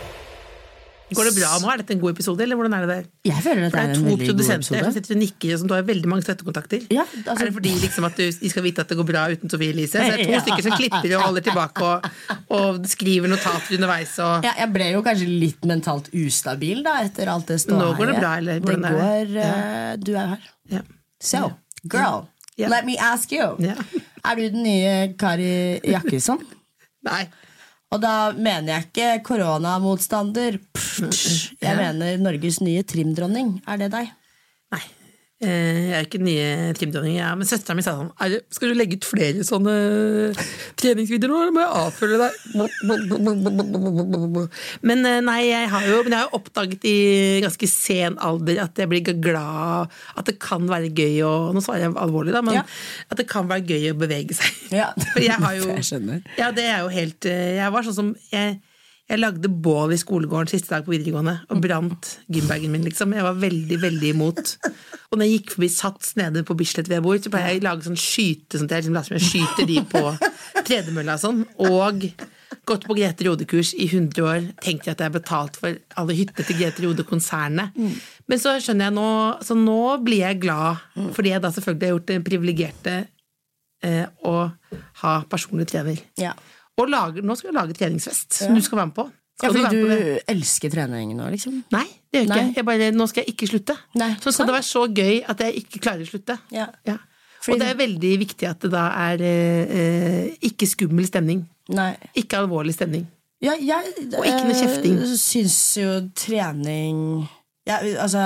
[1.17, 1.69] Går det bra nå?
[1.73, 3.05] Er dette en god episode, eller hvordan er det der?
[3.31, 4.81] Jeg føler at det det er en veldig god episode.
[4.85, 6.83] som sitter og nikker, som du har veldig mange støttekontakter.
[6.93, 9.23] Ja, altså- er det fordi liksom at du, de skal vite at det går bra
[9.33, 9.97] uten Sofie Elise?
[9.97, 10.41] Så det er to Ja.
[10.45, 12.11] stykker som klipper og holder tilbake og,
[12.51, 14.19] og skriver notater underveis.
[14.19, 17.89] Og, Ja, jeg ble jo kanskje litt mentalt ustabil da etter alt det ståheiet.
[17.89, 19.49] Nå går det bra, eller Det hvordan er går det?
[19.49, 20.39] eh, Du er her.
[20.77, 20.81] ja.
[21.21, 21.53] So,
[21.89, 23.57] girl, let me ask you.
[23.65, 23.75] Ja.
[24.29, 26.45] Er du den nye Kari Jakkesson?
[27.09, 27.25] Nei.
[27.89, 30.59] Og da mener jeg ikke koronamotstander.
[31.63, 33.55] Jeg mener Norges nye trimdronning.
[33.65, 34.11] Er det deg?
[35.39, 37.29] Eh, Jeg er ikke den nye trimdronningen, ja.
[37.39, 39.75] men søstera mi sa sånn det, Skal du legge ut flere sånne
[40.81, 42.33] treningsvideoer nå, eller må jeg avfølge deg?
[44.83, 46.95] Men eh, nei, jeg har jo, men jeg har jo oppdaget i
[47.45, 51.87] ganske sen alder at jeg blir glad At det kan være gøy å Nå svarer
[51.87, 52.65] jeg alvorlig, da, men Ja.
[53.11, 54.51] at det kan være gøy å bevege seg.
[54.75, 56.23] Ja, For jeg har jo jeg skjønner.
[56.41, 58.59] Ja, det er jo helt eh, Jeg var sånn som jeg,
[59.09, 63.15] jeg lagde bål i skolegården siste dag på videregående og brant gymbagen min, liksom.
[63.17, 64.57] Jeg var veldig, veldig imot.
[65.09, 67.63] Og når jeg gikk forbi Sats nede på Bislett hvor jeg bor, så pleier jeg
[67.63, 70.03] å lage sånn skyte, sånn at jeg liksom later som jeg skyter de på
[70.69, 71.41] tredemølla og sånn.
[71.71, 72.05] Og
[72.69, 74.51] gått på Grete Rode-kurs i 100 år.
[74.61, 77.81] Tenkt at jeg har betalt for alle hyttene til Grete Rode-konsernet.
[78.29, 79.09] Men så skjønner jeg nå
[79.47, 80.85] Så nå blir jeg glad,
[81.17, 82.99] fordi jeg da selvfølgelig har gjort det privilegerte
[83.89, 84.37] eh, å
[85.01, 86.05] ha personlig trener.
[86.21, 86.35] Ja.
[86.79, 89.07] Og lage, nå skal jeg lage treningsfest som du skal være med på.
[89.39, 89.99] Ja, Skal fordi med på det?
[90.27, 91.59] du elsker trening nå, liksom?
[91.71, 92.39] Nei, det gjør jeg Nei.
[92.49, 92.57] ikke.
[92.59, 93.77] Jeg bare, nå skal jeg ikke slutte.
[94.01, 96.39] Nei, så skal det være så gøy at jeg ikke klarer å slutte.
[96.55, 96.67] Ja.
[96.87, 96.97] Ja.
[97.39, 101.45] Fordi- Og det er veldig viktig at det da er eh, eh, ikke skummel stemning.
[101.71, 101.93] Nei.
[102.17, 103.07] Ikke alvorlig stemning.
[103.41, 104.99] Ja, jeg Og ikke noe kjefting.
[104.99, 107.29] Jeg syns jo trening
[107.69, 108.25] ja, altså,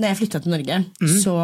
[0.00, 1.12] når jeg flytta til Norge, mm.
[1.20, 1.34] så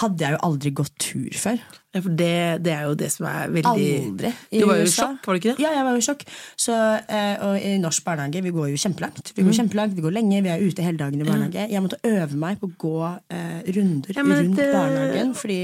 [0.00, 1.58] hadde jeg jo aldri gått tur før.
[1.90, 2.34] Ja, For det,
[2.64, 4.30] det er jo det som er veldig Aldri.
[4.54, 5.64] i Du var jo i sjokk, var du ikke det?
[5.64, 6.22] Ja, jeg var jo i sjokk.
[6.64, 6.76] Så,
[7.10, 9.32] eh, og i norsk barnehage, vi går jo kjempelangt.
[9.34, 9.56] Vi går mm.
[9.58, 11.66] kjempelangt, vi går lenge, vi er ute hele dagen i barnehage.
[11.74, 15.60] Jeg måtte øve meg på å gå eh, runder Ja, rundt det- barnehagen, fordi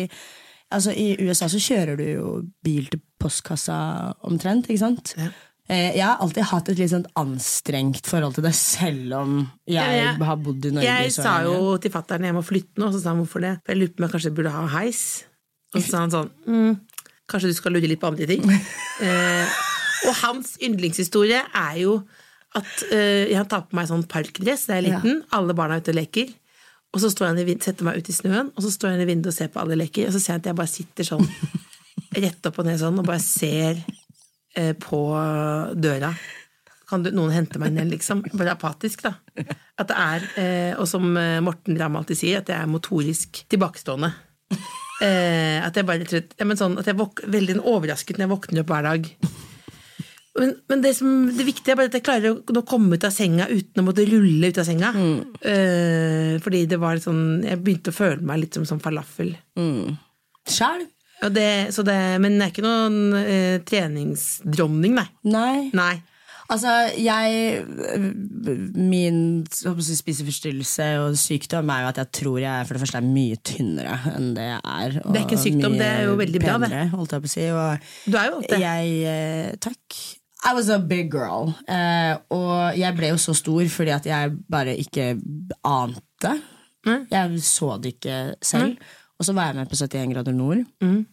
[0.74, 3.78] altså, i USA så kjører du jo bil til postkassa
[4.26, 5.14] omtrent, ikke sant?
[5.16, 5.30] Ja.
[5.68, 9.32] Eh, jeg har alltid hatt et litt sånn anstrengt forhold til det, selv om
[9.66, 12.78] jeg, Ja, jeg- har bodd i Norge Jeg sa jo til fatter'n jeg må flytte
[12.78, 13.54] nå, og så sa han hvorfor det?
[13.64, 15.24] For jeg lurte på om jeg kanskje burde ha heis.
[15.74, 16.80] Og så sa han sånn mm,
[17.28, 18.44] Kanskje du skal lure litt på andre ting?
[19.02, 19.46] eh,
[20.06, 21.96] og hans yndlingshistorie er jo
[22.54, 25.00] at eh, jeg tar på meg sånn parkdress da jeg er Ja.
[25.00, 25.24] liten.
[25.32, 26.30] Alle barna er ute og leker.
[26.94, 29.04] Og så står han i, setter meg ut i snøen, og så står han i
[29.10, 30.06] vinduet og ser på alle leker.
[30.06, 31.26] Og så ser jeg at jeg bare sitter sånn
[32.22, 33.82] rett opp og ned sånn og bare ser
[34.80, 35.00] på
[35.76, 36.14] døra.
[36.86, 38.22] Kan du, noen hente meg ned, liksom?
[38.38, 39.16] Bare apatisk, da.
[39.76, 43.42] At det er, eh, og som eh, Morten Ramm alltid sier, at jeg er motorisk
[43.50, 44.12] tilbakestående.
[45.02, 48.62] Eh, at jeg bare trøtt, ja, sånn, at jeg våk, veldig overrasket når jeg våkner
[48.62, 49.10] opp hver dag.
[50.36, 53.12] Men, men det, som, det viktige er bare at jeg klarer å komme ut av
[53.12, 54.94] senga uten å måtte rulle ut av senga.
[55.42, 59.34] Eh, fordi det var sånn Jeg begynte å føle meg litt som som falafel.
[60.46, 60.86] Sjæl?
[61.24, 65.06] Og det, så det, men det er ikke noen eh, treningsdronning, nei.
[65.24, 65.70] Nei.
[65.76, 65.94] Nei.
[66.46, 67.64] Altså, jeg
[68.78, 73.38] Min spiseforstyrrelse og sykdom er jo at jeg tror jeg for det første er mye
[73.46, 74.98] tynnere enn det jeg er.
[75.00, 76.68] Det er ikke en sykdom, det er jo veldig bra, det.
[76.68, 77.48] penere, holdt jeg på å si.
[77.50, 78.60] Og Du er jo det.
[78.62, 79.98] jeg eh, Takk.
[80.46, 81.50] I was a big girl.
[81.66, 85.16] Eh, og jeg ble jo så stor fordi at jeg bare ikke
[85.66, 86.36] ante.
[86.86, 87.08] Mm.
[87.10, 88.76] Jeg så det ikke selv.
[89.18, 90.64] Og så var jeg med på 71 grader nord.
[90.84, 91.06] Mm.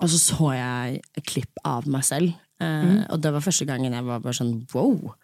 [0.00, 2.32] Og så så jeg et klipp av meg selv.
[2.60, 3.04] Eh, Mm.
[3.10, 5.14] Og det var første gangen jeg var bare sånn wow.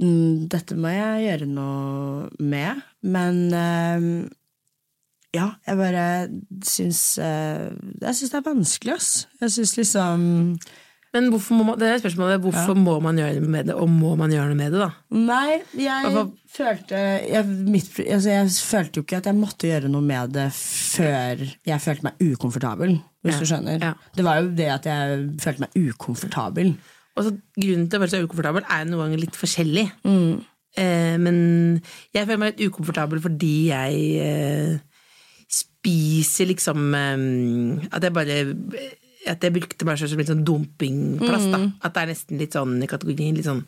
[0.00, 2.82] Mm, Dette må jeg gjøre noe med.
[3.02, 4.06] Men eh,
[5.36, 6.04] ja, jeg bare
[6.64, 7.66] syns eh,
[8.00, 9.10] Jeg syns det er vanskelig, ass.
[9.42, 10.20] Jeg syns liksom
[11.16, 13.88] Men hvorfor må man, det er spørsmålet hvorfor må man gjøre noe med det, og
[13.88, 14.90] må man gjøre noe med det, da?
[15.16, 16.26] Nei, jeg Hva-
[16.56, 20.46] følte jeg, mitt, altså jeg følte jo ikke at jeg måtte gjøre noe med det
[20.56, 22.98] før jeg følte meg ukomfortabel.
[23.26, 23.94] Hvis Ja, du skjønner ja.
[24.14, 26.74] Det var jo det at jeg følte meg ukomfortabel.
[27.16, 29.86] Og så Grunnen til å være så ukomfortabel er jo noen ganger litt forskjellig.
[30.04, 30.44] Mm.
[30.76, 31.38] Eh, men
[32.12, 34.74] jeg føler meg litt ukomfortabel fordi jeg eh,
[35.48, 38.38] spiser liksom eh, At jeg bare
[39.26, 41.46] At jeg brukte meg selv som litt sånn dumpingplass.
[41.50, 41.70] da Mm.
[41.82, 43.64] At det er nesten litt sånn i kategorien litt sånn,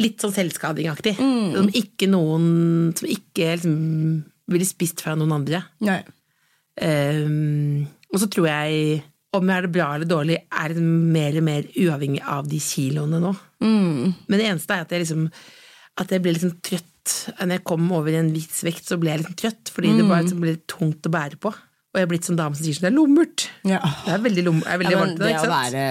[0.00, 1.16] litt sånn selvskadingaktig.
[1.18, 1.50] Mm.
[1.56, 5.64] Som ikke noen Som ikke liksom ville spist fra noen andre.
[5.80, 6.02] Nei.
[6.80, 9.02] Um, og så tror jeg,
[9.34, 12.58] om jeg er det bra eller dårlig, er det mer og mer uavhengig av de
[12.60, 13.34] kiloene nå.
[14.28, 15.28] Men det eneste er at jeg liksom
[16.00, 16.90] at jeg ble liksom trøtt.
[17.38, 20.22] Når jeg kom over en viss vekt, så ble jeg liksom trøtt, fordi det var
[20.24, 21.52] liksom ble tungt å bære på.
[21.94, 23.42] Og jeg er blitt sånn dame som sier sånn, det er lummert.
[23.70, 23.78] Ja.
[24.02, 25.82] Det er veldig, lom, er veldig Ja, varmt det, å være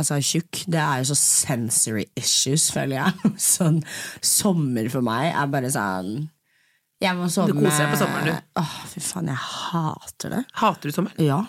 [0.00, 3.32] altså, tjukk, det er jo så sensory issues, føler jeg.
[3.50, 3.82] Sånn
[4.24, 6.14] sommer for meg er bare sånn
[7.04, 8.48] Jeg må sove Du koser deg på sommeren, du.
[8.62, 10.40] Åh, fy faen, jeg hater det.
[10.62, 11.26] Hater du sommeren?
[11.28, 11.42] Ja.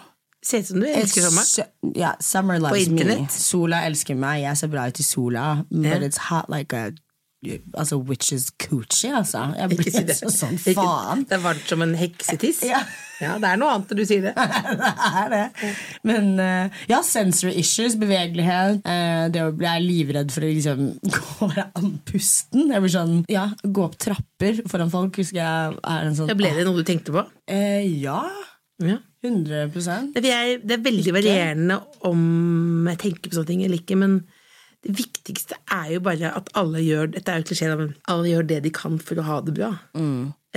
[0.43, 1.71] Ser ut som du elsker sommeren.
[1.95, 3.15] Ja, summer loves me.
[3.32, 6.04] Sola elsker meg, jeg ser bra ut i sola, but yeah.
[6.10, 6.89] it's hot like a
[7.73, 9.47] Altså witches coochie, altså.
[9.58, 10.15] Jeg blir si det.
[10.19, 11.23] så sånn Ikke- faen.
[11.25, 12.60] Det er varmt som en heksetiss.
[12.69, 12.84] Ja.
[13.21, 14.34] Ja, det er noe annet når du sier det.
[14.82, 15.71] det er det.
[16.10, 18.82] Men eh, ja, sensory issues, bevegelighet.
[18.86, 22.69] eh, det å bli livredd for å liksom gå og være andpusten.
[22.73, 25.17] Jeg blir sånn, ja, Gå opp trapper foran folk.
[25.21, 27.25] Husker jeg er en sånn Ja, Ble det noe du tenkte på?
[27.49, 28.21] eh, Ja,
[28.82, 28.97] Ja.
[29.23, 31.75] 100% Det er, det er veldig varierende
[32.10, 34.15] om jeg tenker på sånne ting eller ikke, men
[34.81, 38.47] det viktigste er jo bare at alle gjør Dette er jo klisjé, men alle gjør
[38.49, 39.71] det de kan for å ha det bra.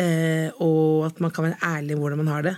[0.01, 2.55] Eh, og at man kan være ærlig om hvordan man har det.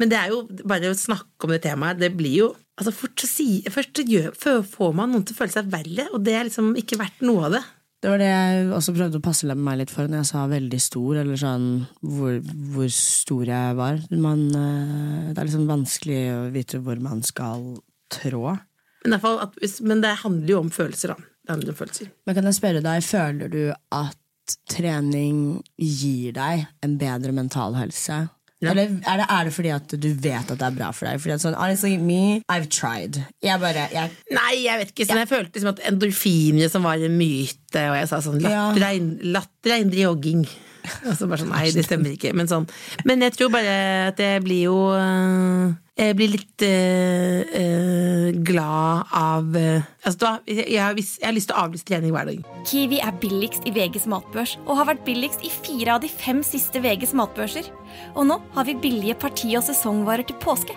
[0.00, 2.00] Men det er jo bare å snakke om det temaet.
[2.00, 4.34] Det blir jo altså fort så si, Først gjør,
[4.66, 7.48] får man noen til å føle seg verre, og det er liksom ikke verdt noe
[7.50, 7.64] av det.
[8.04, 10.80] Det var det jeg også prøvde å passe meg litt for når jeg sa veldig
[10.82, 11.68] stor, eller sånn
[12.04, 12.34] hvor,
[12.74, 14.02] hvor stor jeg var.
[14.12, 17.70] Man, eh, det er liksom vanskelig å vite hvor man skal
[18.12, 18.58] trå.
[19.04, 21.30] Men, at, men det handler jo om følelser, da.
[21.44, 22.12] Det handler om følelser.
[22.24, 23.62] Men kan jeg spørre deg, føler du
[23.92, 28.24] at trening gir deg en bedre mental helse?
[28.64, 28.70] Ja.
[28.72, 31.20] Eller er det, er det fordi at du vet at det er bra for deg?
[31.20, 33.18] Fordi at sånn, honestly, me, I've tried.
[33.44, 35.08] Jeg bare, jeg, Nei, jeg vet ikke.
[35.08, 38.86] Sånn, Jeg følte liksom at endorfinene som var en myte, og jeg sa sånn latter
[38.88, 40.46] er latter er indre jogging.
[41.08, 42.34] Og så bare sånn, nei, det stemmer ikke.
[42.36, 42.66] Men, sånn.
[43.08, 43.74] Men jeg tror bare
[44.10, 50.96] at jeg blir jo øh, Jeg blir litt øh, øh, glad av Altså, jeg, har
[50.98, 52.42] jeg har lyst til å avlyse trening hver dag.
[52.68, 56.42] Kiwi er billigst i VGs matbørs og har vært billigst i fire av de fem
[56.44, 57.70] siste VGs matbørser.
[58.14, 60.76] Og nå har vi billige parti- og sesongvarer til påske.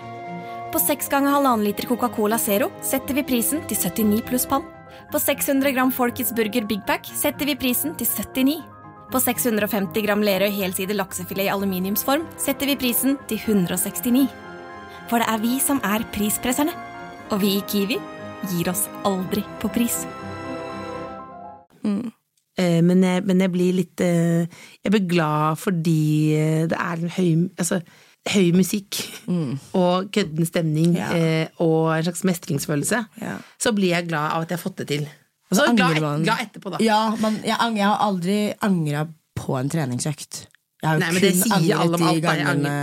[0.72, 4.66] På 6 ganger halvannen liter Coca-Cola Zero setter vi prisen til 79 pluss pann.
[5.12, 8.77] På 600 gram Folkets Burger Big Pack setter vi prisen til 79.
[9.08, 14.26] På 650 gram Lerøy helside laksefilet i aluminiumsform setter vi prisen til 169.
[15.08, 16.74] For det er vi som er prispresserne.
[17.32, 17.96] Og vi i Kiwi
[18.52, 20.02] gir oss aldri på pris.
[22.58, 24.44] Eh, Men jeg, men jeg blir litt eh,
[24.82, 27.28] Jeg blir glad fordi eh, det er en høy
[27.60, 27.78] Altså,
[28.28, 28.98] høy musikk
[29.78, 31.08] og kødden stemning Ja.
[31.16, 32.98] eh, og en slags mestringsfølelse.
[33.22, 33.36] Ja.
[33.62, 35.06] Så blir jeg glad av at jeg har fått det til.
[35.48, 36.80] Og så glad, glad etterpå, da.
[36.84, 39.06] ja, man, jeg, jeg har aldri angra
[39.38, 40.42] på en treningsøkt.
[40.82, 42.26] Jeg har Nei, men det sier alle om de alt.
[42.26, 42.74] Jeg gangene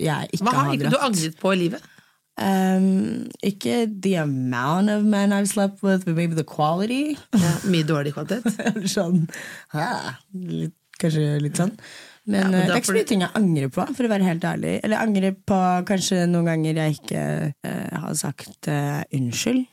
[0.00, 1.90] jeg ikke Hva har ikke du angret på i livet?
[2.34, 7.14] Um, ikke the amount of men I've slept with, but maybe the quality.
[7.30, 8.48] Ja, mye dårlig kvalitet.
[8.96, 9.28] Sånn
[9.70, 11.76] ja, litt, Kanskje litt sånn.
[12.24, 14.10] Men, Ja, men eh, det er ikke så mye ting jeg angrer på, for å
[14.10, 14.74] være helt ærlig.
[14.80, 15.58] Eller jeg angrer på
[15.90, 19.66] kanskje noen ganger jeg ikke uh, har sagt uh, unnskyld.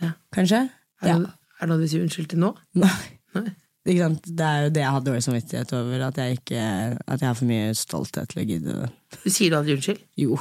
[0.00, 0.14] Ja.
[0.34, 0.62] Kanskje.
[1.04, 1.18] Ja.
[1.58, 2.52] Er det noe du sier unnskyld til nå?
[2.78, 2.92] Nei.
[3.36, 3.48] Nei.
[3.88, 6.02] Det er jo det jeg har dårlig samvittighet over.
[6.10, 6.60] At jeg, ikke,
[7.08, 8.88] at jeg har for mye stolthet til å gidde det.
[9.22, 10.02] Du sier du aldri unnskyld?
[10.20, 10.36] Jo,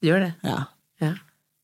[0.00, 0.32] Du gjør det?
[0.44, 0.58] ja.
[1.00, 1.14] Ja.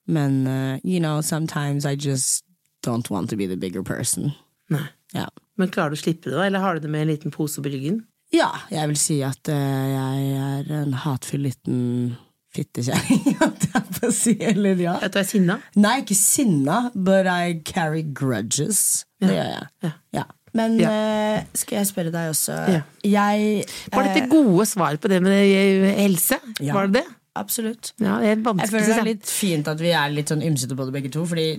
[0.08, 2.44] Men uh, you know, sometimes I just
[2.86, 4.30] don't want to be the bigger person.
[4.72, 4.86] Nei.
[5.12, 5.26] Ja.
[5.58, 6.46] Men klarer du å slippe det, da?
[6.46, 8.04] Eller har du det med en liten pose på ryggen?
[8.32, 9.56] Ja, jeg vil si at uh,
[9.92, 12.16] jeg er en hatfull liten
[12.56, 14.34] fittekjerring, holdt jeg på å si.
[14.52, 14.96] Eller ja.
[15.04, 15.58] At du er sinna?
[15.76, 19.04] Nei, ikke sinna, but I carry grudges.
[19.22, 19.68] Det gjør jeg.
[19.86, 19.92] Ja.
[20.20, 20.26] Ja.
[20.56, 20.88] Men Ja.
[20.88, 22.80] uh, skal jeg spørre deg også Ja.
[23.04, 26.38] Jeg Var dette gode svar på det med eh, helse?
[26.62, 27.06] Var det det?
[27.36, 27.90] Absolutt.
[28.00, 30.72] Ja, det er Jeg føler det er litt fint at vi er litt sånn ymsete
[30.78, 31.50] på det begge to, fordi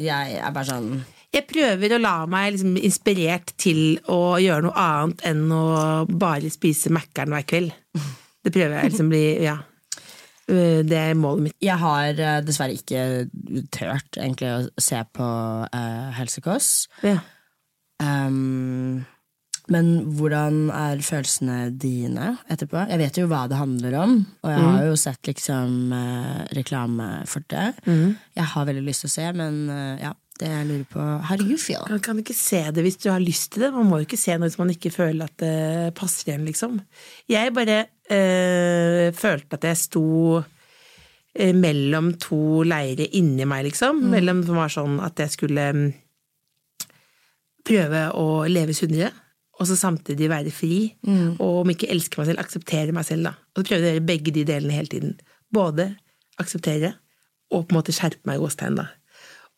[0.00, 0.86] jeg er bare sånn
[1.36, 5.66] Jeg prøver å la meg liksom inspirert til å gjøre noe annet enn å
[6.08, 7.74] bare spise Mækkern hver kveld.
[8.40, 9.58] Det prøver jeg liksom bli Ja.
[10.48, 11.56] Eh, Det er målet mitt.
[11.62, 13.28] Jeg har eh, dessverre ikke
[13.74, 15.28] tørt egentlig å se på
[15.68, 16.88] uh, helsekost.
[17.04, 17.18] Ja.
[18.00, 19.04] Um,
[19.68, 22.86] men hvordan er følelsene dine etterpå?
[22.88, 24.14] Jeg vet jo hva det handler om,
[24.46, 27.66] og jeg har jo sett liksom uh, reklame for det.
[27.84, 31.38] Jeg har veldig lyst til å se, men uh, ja, det jeg lurer på How
[31.40, 31.84] do you feel?
[31.90, 33.72] Man kan ikke se det hvis du har lyst til det.
[33.74, 36.78] Man må jo ikke se noe hvis man ikke føler at det passer igjen, liksom.
[37.30, 40.04] Jeg bare øh, følte at jeg sto
[40.40, 44.04] øh, mellom to leire inni meg, liksom.
[44.14, 45.88] Mellom som var sånn at jeg skulle mm,
[47.68, 49.10] prøve å leve sunnere,
[49.58, 50.84] og så samtidig være fri.
[51.42, 53.34] Og om ikke elske meg selv, akseptere meg selv, da.
[53.52, 55.18] Og så prøvde jeg å gjøre begge de delene hele tiden.
[55.54, 55.90] Både
[56.38, 56.94] akseptere
[57.48, 58.86] og på en måte skjerpe meg i gåstegn, da.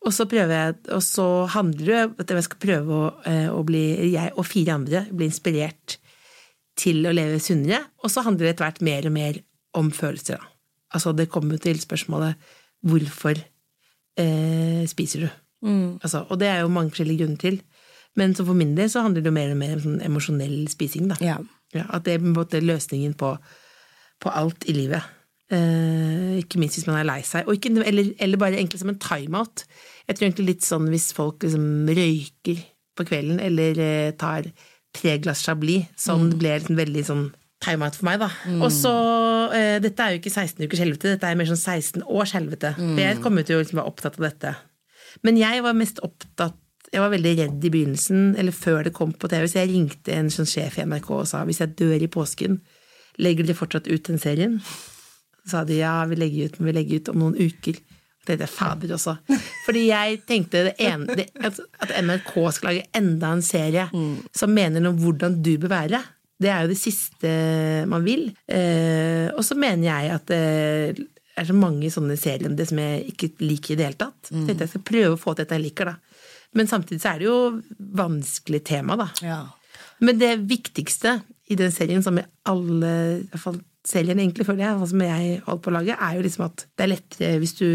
[0.01, 3.49] Og så prøver jeg, og så handler det om at jeg skal prøve å, eh,
[3.53, 5.99] å bli, jeg og fire andre, bli inspirert
[6.79, 7.83] til å leve sunnere.
[8.01, 9.37] Og så handler det etter hvert mer og mer
[9.77, 10.49] om følelser, da.
[10.91, 12.49] Altså, det kommer jo til spørsmålet
[12.83, 13.37] hvorfor
[14.19, 15.29] eh, spiser du?
[16.01, 17.61] Altså, og det er jo mange forskjellige grunner til.
[18.19, 20.57] Men så for min del så handler det jo mer og mer om sånn emosjonell
[20.71, 21.19] spising, da.
[21.23, 21.37] Ja.
[21.71, 23.29] Ja, at det er på en måte løsningen på,
[24.19, 25.05] på alt i livet.
[25.51, 27.47] Eh, ikke minst hvis man er lei seg.
[27.49, 29.65] Og ikke, eller, eller bare egentlig som en timeout.
[30.07, 32.61] Jeg tror egentlig litt sånn hvis folk liksom røyker
[32.97, 34.47] på kvelden, eller uh, tar
[34.95, 35.91] tre glass Chablis.
[35.99, 37.27] Sånn ble liksom veldig sånn
[37.63, 38.31] timeout for meg, da.
[38.59, 38.91] Og så
[39.51, 42.73] uh, Dette er jo ikke 16 ukers helvete, dette er mer sånn 16 års helvete.
[42.79, 44.55] For jeg kommer til å liksom være opptatt av dette.
[45.27, 46.59] Men jeg var mest opptatt
[46.91, 50.11] jeg var veldig redd i begynnelsen, eller før det kom på TV, så jeg ringte
[50.11, 52.57] en sånn sjef i NRK og sa hvis jeg dør i påsken,
[53.23, 54.57] legger dere fortsatt ut den serien?
[55.45, 57.79] Så sa de ja, vi legger ut, men vi legger ut om noen uker.
[58.27, 59.15] Det er fader også.
[59.65, 63.87] Fordi jeg tenkte det ene, det, at NRK skal lage enda en serie
[64.37, 66.01] som mener noe om hvordan du bør være.
[66.41, 67.31] Det er jo det siste
[67.89, 68.27] man vil.
[68.49, 71.07] Eh, og så mener jeg at det
[71.41, 74.29] er så mange sånne serier om det som jeg ikke liker i det hele tatt.
[74.29, 75.97] Så tenkte jeg skal prøve å få til dette jeg liker, da.
[76.57, 77.37] Men samtidig så er det jo
[77.97, 79.09] vanskelig tema, da.
[79.23, 79.41] Ja.
[80.03, 81.19] Men det viktigste
[81.51, 85.41] i den serien, som i alle i hvert fall serien egentlig, føler jeg, som jeg
[85.47, 87.67] holdt på å lage, er jo liksom at det er lettere hvis, du,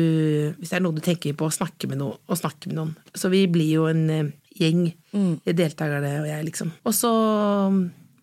[0.58, 2.94] hvis det er noe du tenker på, å snakke med noen, og snakke med noen.
[3.18, 4.04] Så vi blir jo en
[4.56, 6.72] gjeng, gjeng, deltakerne og jeg, liksom.
[6.86, 7.12] Og så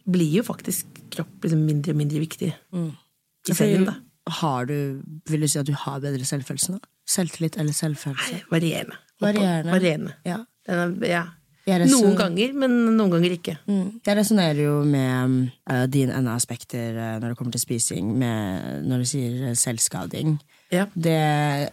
[0.03, 3.99] blir jo faktisk kropp liksom mindre og mindre viktig i serien, da.
[4.39, 6.79] Har du, vil du si at du har bedre selvfølelse nå?
[7.11, 8.37] Selvtillit eller selvfølelse?
[8.37, 8.99] Nei, Varierende.
[9.19, 9.73] Varierende.
[9.75, 10.13] Varierende.
[10.23, 10.37] Ja.
[10.67, 11.23] Den er, ja.
[11.63, 13.53] Noen ganger, men noen ganger ikke.
[13.69, 14.01] Mm.
[14.03, 15.35] Jeg resonnerer jo med
[15.71, 19.53] uh, din enda aspekter uh, når det kommer til spising, med, når du sier uh,
[19.55, 20.35] selvskading.
[20.73, 20.89] Ja.
[20.91, 21.69] Det er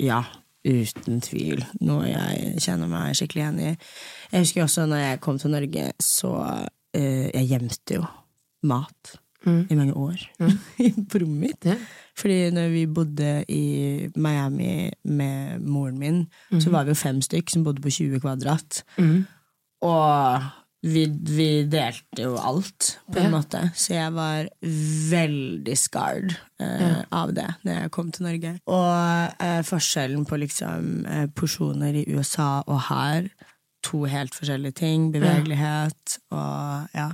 [0.00, 0.20] ja,
[0.64, 3.72] uten tvil noe jeg kjenner meg skikkelig igjen i.
[4.30, 6.36] Jeg husker også når jeg kom til Norge, så
[6.94, 8.06] jeg gjemte jo
[8.66, 10.22] mat i mange år
[11.10, 11.68] på rommet mitt.
[11.68, 11.76] Ja.
[12.20, 13.64] Fordi når vi bodde i
[14.16, 16.22] Miami med moren min,
[16.60, 18.82] så var vi jo fem stykk som bodde på 20 kvadrat.
[19.80, 20.42] Og
[20.82, 21.02] vi,
[21.36, 23.32] vi delte jo alt, på en Ja.
[23.32, 23.60] måte.
[23.76, 24.48] Så jeg var
[25.10, 28.52] veldig scarred eh, av det når jeg kom til Norge.
[28.66, 33.28] Og eh, forskjellen på liksom eh, porsjoner i USA og her,
[33.84, 35.10] to helt forskjellige ting.
[35.12, 37.10] Bevegelighet og ja.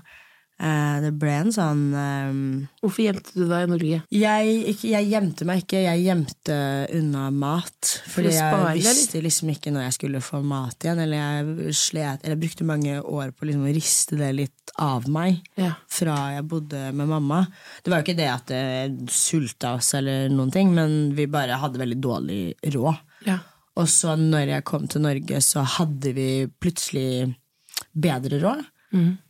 [0.57, 2.37] Eh, det ble en sånn um,
[2.81, 3.97] Hvorfor gjemte du deg i Norge?
[4.09, 6.57] jeg, ikke, jeg gjemte meg ikke, jeg gjemte
[6.97, 7.91] unna mat.
[8.09, 11.03] Fordi spare, jeg visste liksom ikke når jeg skulle få mat igjen.
[11.05, 15.11] Eller jeg slet Eller jeg brukte mange år på liksom å riste det litt av
[15.13, 15.43] meg.
[15.61, 15.75] Ja.
[15.93, 17.43] Fra jeg bodde med mamma.
[17.83, 21.61] Det var jo ikke det at det sulta oss, eller noen ting, men vi bare
[21.61, 22.41] hadde veldig dårlig
[22.75, 23.05] råd.
[23.29, 23.41] Ja.
[23.77, 26.31] Og så når jeg kom til Norge, så hadde vi
[26.65, 27.35] plutselig
[27.93, 28.65] bedre råd.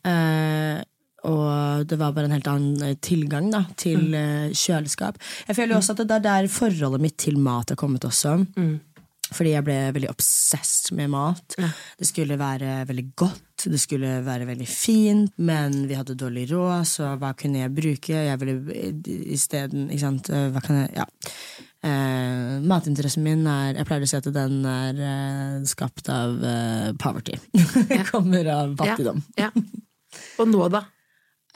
[0.07, 0.83] Eh,
[1.27, 4.55] og det var bare en helt annen eh, tilgang da, til mm.
[4.57, 5.21] kjøleskap.
[5.49, 8.39] Jeg føler også at det er der forholdet mitt til mat har kommet også.
[9.35, 11.57] Fordi jeg ble veldig obsessed med mat.
[11.99, 16.87] Det skulle være veldig godt, det skulle være veldig fint, men vi hadde dårlig råd,
[16.87, 18.21] så hva kunne jeg bruke?
[18.29, 18.77] Jeg ville
[19.35, 21.09] isteden Ikke sant, eh, hva kan jeg Ja.
[21.87, 26.93] Eh, matinteressen min er Jeg pleier å si at den er eh, skapt av eh,
[26.99, 27.37] poverty.
[28.13, 29.23] Kommer av fattigdom.
[29.39, 29.51] Ja.
[30.41, 30.87] Og nå, da?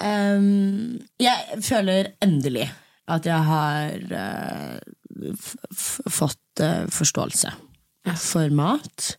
[0.01, 2.71] Um, jeg føler endelig
[3.11, 5.35] at jeg har eh,
[5.75, 7.53] fått eh, forståelse
[8.21, 9.15] for mat.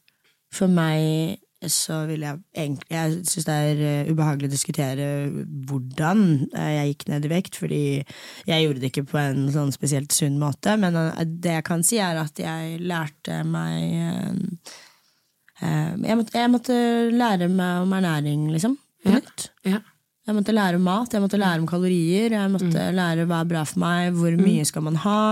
[0.51, 1.39] For meg
[1.69, 5.09] så vil jeg egentlig Jeg syns det er eh, ubehagelig å diskutere
[5.69, 7.81] hvordan jeg gikk ned i vekt, fordi
[8.47, 10.73] jeg gjorde det ikke på en sånn spesielt sunn måte.
[10.81, 10.97] Men
[11.43, 14.57] det jeg kan si, er at jeg lærte meg
[15.61, 16.75] jeg, måtte, jeg måtte
[17.13, 18.79] lære meg om ernæring, liksom.
[19.03, 19.21] På Ja.
[19.75, 19.81] Ja.
[20.31, 23.47] Jeg måtte lære om mat, jeg måtte lære om kalorier, jeg måtte lære hva er
[23.49, 25.23] bra for meg, hvor mye skal man ha.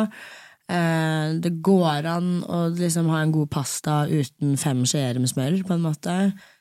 [0.70, 5.56] Eh, det går an å liksom ha en god pasta uten fem skjeer med smør,
[5.64, 6.16] på en måte.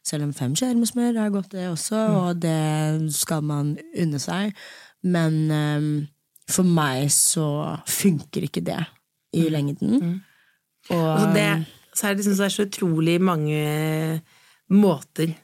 [0.07, 4.23] Selv om fem skjeer med smør er godt, det også, og det skal man unne
[4.23, 4.55] seg.
[5.03, 5.91] Men eh,
[6.49, 7.49] for meg så
[7.91, 8.79] funker ikke det
[9.35, 10.23] i lengden.
[10.95, 11.51] Og Altså det,
[11.91, 14.23] så er det, liksom, så er det så utrolig mange
[14.71, 15.35] måter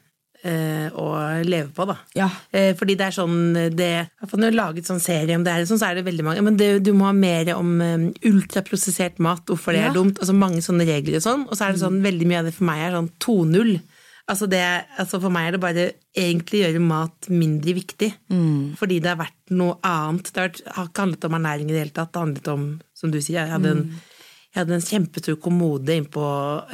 [0.44, 1.06] å
[1.46, 1.96] leve på, da.
[2.18, 2.28] Ja.
[2.52, 3.36] Eh, fordi det er sånn
[3.76, 3.88] det,
[4.20, 6.42] Når du har laget sånn serie om det, her, sånn, så er det veldig mange
[6.44, 9.90] Men det, du må ha mer om eh, ultraprosessert mat, hvorfor det Ja.
[9.90, 10.18] er dumt.
[10.20, 11.46] Altså Mange sånne regler og sånn.
[11.48, 13.80] Og så er det sånn, veldig mye av det for meg er sånn 2-0.
[14.26, 14.62] Altså det,
[14.96, 15.82] altså for meg er det bare
[16.16, 18.12] egentlig gjøre mat mindre viktig.
[18.80, 20.30] Fordi det har vært noe annet.
[20.32, 22.12] Det har, har ikke handlet om ernæring i det hele tatt.
[22.12, 22.62] Det har handlet om,
[22.96, 23.82] som du sier, jeg hadde en,
[24.54, 26.22] jeg hadde en kjempestor kommode inn på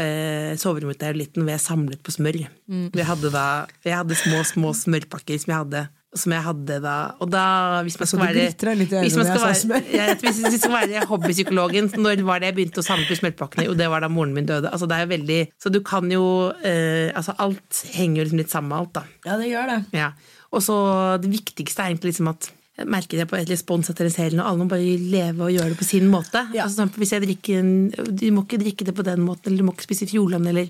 [0.02, 2.36] eh, soverommet der liten hvor jeg samlet på smør.
[2.68, 3.44] Jeg, hadde da,
[3.86, 5.82] jeg hadde små, små smørpakker som jeg hadde.
[6.20, 7.42] Som jeg hadde da, og da,
[7.86, 11.92] hvis man skal du være hvis man skal være, ja, hvis jeg skal være hobbypsykologen,
[12.02, 13.68] når var det jeg begynte å samle på smørpakkene?
[13.68, 14.72] Jo, det var da moren min døde.
[14.74, 16.24] Altså, det er veldig, så du kan jo
[16.66, 19.30] eh, altså Alt henger jo liksom litt sammen med alt, da.
[19.30, 19.82] ja, det gjør det.
[20.02, 20.10] Ja.
[20.50, 20.80] Og så
[21.22, 22.50] det viktigste er egentlig liksom at
[22.86, 25.68] merker det på et respons etter en serie, og alle må bare leve og gjøre
[25.74, 26.46] det på sin måte.
[26.54, 26.64] Ja.
[26.64, 27.72] Altså, sånn, hvis jeg drikker en,
[28.16, 30.68] Du må ikke drikke det på den måten, eller du må ikke spise fjordlam, eller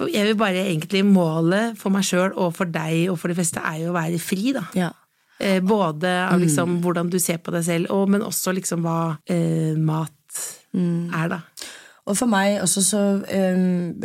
[0.00, 3.60] Jeg vil bare egentlig Målet for meg sjøl og for deg og for de fleste
[3.60, 4.62] er jo å være fri, da.
[4.74, 4.90] Ja.
[5.40, 6.80] Eh, både av liksom Mm.
[6.82, 10.12] hvordan du ser på deg selv, og, men også liksom hva eh, mat
[10.72, 11.10] Mm.
[11.12, 11.40] er, da.
[12.06, 14.00] Og for meg også så um,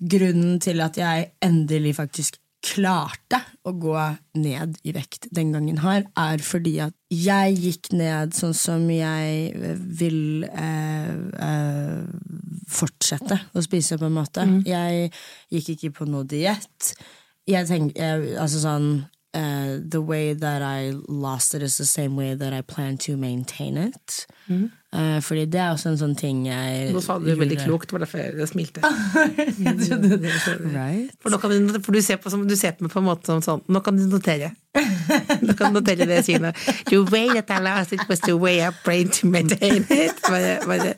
[0.00, 3.94] Grunnen til at jeg endelig faktisk klarte å gå
[4.40, 9.52] ned i vekt den gangen her, er fordi at jeg gikk ned sånn som jeg
[10.00, 11.12] vil eh,
[11.48, 12.04] eh,
[12.72, 14.46] fortsette å spise, på en måte.
[14.66, 15.10] Jeg
[15.52, 16.94] gikk ikke på noe diett.
[17.46, 18.88] Jeg tenker, altså sånn
[19.34, 23.16] uh, The way that I lost it is the same way that I plan to
[23.16, 24.26] maintain it.
[24.48, 24.68] Eh,
[25.24, 27.96] fordi det er også en sånn ting jeg Nå sa du det veldig klokt, det
[27.96, 28.80] var derfor jeg smilte.
[30.74, 31.10] Right?
[31.20, 33.08] For, nå kan du, for du, ser på, som- du ser på meg på en
[33.08, 34.52] måte som sånn Nå kan du notere.
[35.42, 36.46] Nå kan du notere det sier.
[36.90, 40.20] The way that I lost it was the way I prayed to maintain it.
[40.22, 40.94] Bare, bare.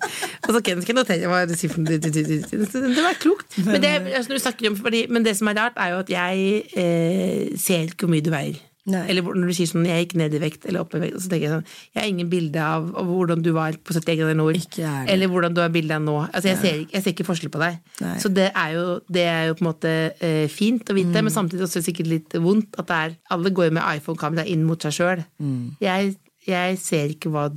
[0.46, 1.98] Og så kan jeg notere hva du sier for noe.
[1.98, 3.58] Det var klokt.
[3.64, 6.10] Men det, altså, når du om, fordi, men det som er rart, er jo at
[6.12, 8.60] jeg eh, ser ikke hvor mye du veier.
[8.86, 9.00] Nei.
[9.10, 11.28] Eller når du sier sånn 'jeg gikk ned i vekt' eller opp i vekt, så
[11.28, 14.34] tenker jeg sånn Jeg har ingen bilde av, av hvordan du var på 71 grader
[14.38, 14.56] nord.
[14.78, 16.14] Eller hvordan du har bilde av nå.
[16.32, 17.78] Altså, jeg, ser, jeg ser ikke forskjell på deg.
[18.00, 18.18] Nei.
[18.22, 21.24] Så det er, jo, det er jo på en måte eh, fint å vite, Mm.
[21.24, 24.62] men samtidig også sikkert litt vondt at det er Alle går jo med iPhone-kamera inn
[24.64, 25.24] mot seg sjøl.
[25.42, 25.76] Mm.
[25.80, 27.50] Jeg, jeg ser ikke hva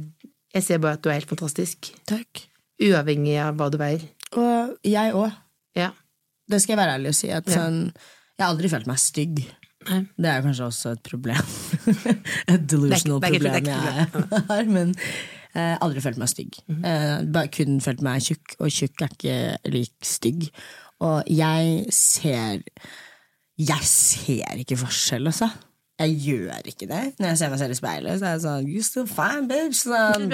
[0.53, 1.91] Jeg ser bare at du er helt fantastisk.
[2.07, 2.47] Takk.
[2.81, 4.01] Uavhengig av hva du veier.
[4.35, 5.31] Og jeg òg.
[5.75, 5.91] Ja.
[6.49, 7.29] Det skal jeg være ærlig og si.
[7.29, 7.53] At Ja.
[7.53, 9.45] sånn, jeg har aldri følt meg stygg.
[9.87, 10.01] Nei.
[10.19, 11.51] Det er kanskje også et problem.
[12.53, 14.67] et delusional Det er det er problem jeg har.
[14.67, 14.91] Men
[15.55, 16.59] eh, aldri følt meg stygg.
[16.67, 16.83] Mhm.
[16.83, 20.49] eh, kun følt meg tjukk, og tjukk er ikke lik stygg.
[20.99, 22.59] Og jeg ser
[23.59, 25.49] Jeg ser ikke forskjell, altså.
[25.99, 27.01] Jeg gjør ikke det.
[27.19, 29.81] Når jeg ser meg selv i speilet, så er jeg sånn You're still fine, bitch.
[29.83, 30.29] Sånn.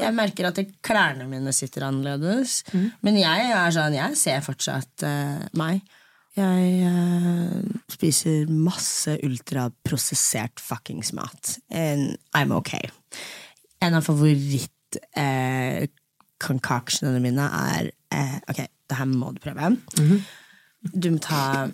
[0.00, 2.62] Jeg merker at klærne mine sitter annerledes.
[2.72, 2.86] Mm.
[3.04, 5.84] Men jeg er sånn, jeg ser fortsatt eh, meg.
[6.40, 7.60] Jeg uh,
[7.92, 11.58] spiser masse ultraprosessert fuckings mat.
[11.70, 12.88] And I'm okay.
[13.82, 15.84] En av favoritt uh,
[17.20, 19.76] mine er uh, Ok, det her må du prøve.
[19.98, 20.20] Mhm.
[20.96, 21.68] Du må ta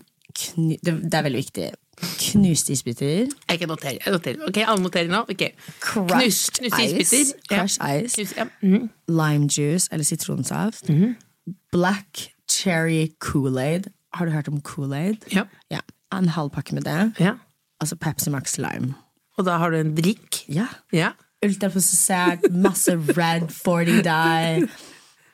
[0.57, 1.69] det, det er veldig viktig.
[1.97, 3.29] Knuste isbiter.
[3.49, 3.99] Jeg kan notere.
[4.05, 4.43] Jeg noterer.
[4.49, 5.23] Ok, alle noterer nå?
[5.31, 5.55] Okay.
[5.81, 6.99] Crushed Knus, knus ice.
[7.01, 7.57] isbiter.
[7.57, 7.65] Ja.
[7.65, 8.15] Ice.
[8.19, 8.45] Knus, ja.
[8.63, 8.91] mhm.
[9.09, 10.91] Lime juice eller sitronsaft.
[11.73, 13.89] Black cherry Kool-Aid.
[14.17, 15.29] Har du hørt om Kool-Aid?
[15.35, 15.47] ja.
[15.73, 15.83] Ja.
[16.15, 17.01] En halv pakke med det.
[17.21, 17.35] ja.
[17.83, 18.95] Altså Pepsi Max Lime.
[19.37, 20.39] Og da har du en drikk.
[20.49, 20.65] Ja.
[20.97, 21.11] Ja.
[21.45, 24.69] Ultraprosessert, masse red 40 dye.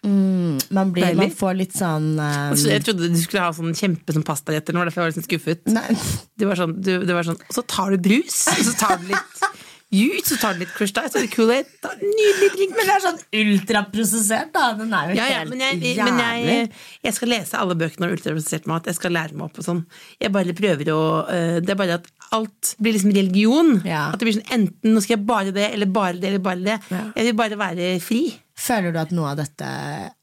[0.03, 4.17] Mm, man, blir, man får litt sånn um, jeg trodde du skulle ha sånn kjempe
[4.17, 5.63] som pastaretter nå, derfor jeg var litt sånn skuffet.
[5.71, 5.95] Nei,
[6.35, 8.99] Det var sånn, du, det var sånn, og så tar du brus, og så tar
[8.99, 9.45] du litt
[9.93, 12.75] juice, så tar den litt det en Nydelig drink.
[12.77, 14.65] Men det er sånn ultraprosessert, da.
[14.79, 16.71] Den er jo Ja, ja, men, jeg, men jeg,
[17.05, 18.89] jeg skal lese alle bøkene om ultraprosessert mat.
[18.89, 19.83] Jeg skal lære meg opp og sånn.
[20.23, 23.75] Jeg bare prøver å øh, Det er bare at alt blir liksom religion.
[23.89, 24.07] Ja.
[24.13, 26.65] At det blir sånn enten nå skal jeg bare det, eller bare det, eller bare
[26.65, 26.79] det.
[26.93, 27.05] Ja.
[27.19, 28.25] Jeg vil bare være fri.
[28.63, 29.69] Føler du at noe av dette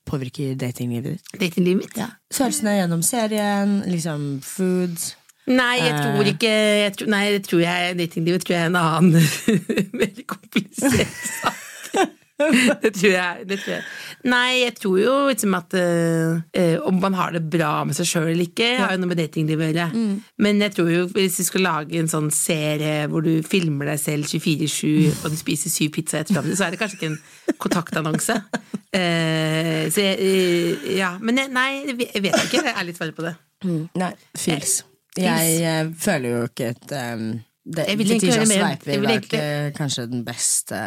[0.09, 1.31] påvirker datinglivet ditt?
[1.41, 1.97] Datinglivet mitt.
[1.99, 2.11] Ja.
[2.33, 5.13] Følelsene gjennom serien, liksom foods
[5.49, 6.33] Nei, jeg tror Eh.
[6.35, 9.15] ikke jeg tror, Nei, det tror jeg datinglivet tror jeg er en annen
[10.03, 11.55] veldig komplisert sak.
[12.39, 13.83] det, tror jeg, det tror jeg.
[14.31, 18.29] Nei, jeg tror jo liksom at eh, om man har det bra med seg sjøl
[18.31, 19.87] eller ikke, har jo noe med datinglivet å gjøre.
[19.91, 20.13] Mm.
[20.45, 23.99] Men jeg tror jo hvis du skal lage en sånn serie hvor du filmer deg
[23.99, 27.19] selv 24-7 og du spiser syv pizzaer etter hverandre, så er det kanskje ikke en
[27.59, 28.37] kontaktannonse.
[28.89, 32.63] Uh, så jeg, uh, ja, men jeg, nei, jeg vet- ikke.
[32.63, 33.35] Jeg er litt svaret på det.
[33.99, 34.79] Nei, fils.
[35.17, 37.31] Jeg eh, føler jo ikke at um,
[37.65, 39.41] det, Fetisha Sveiper var ikke
[39.77, 40.77] kanskje den beste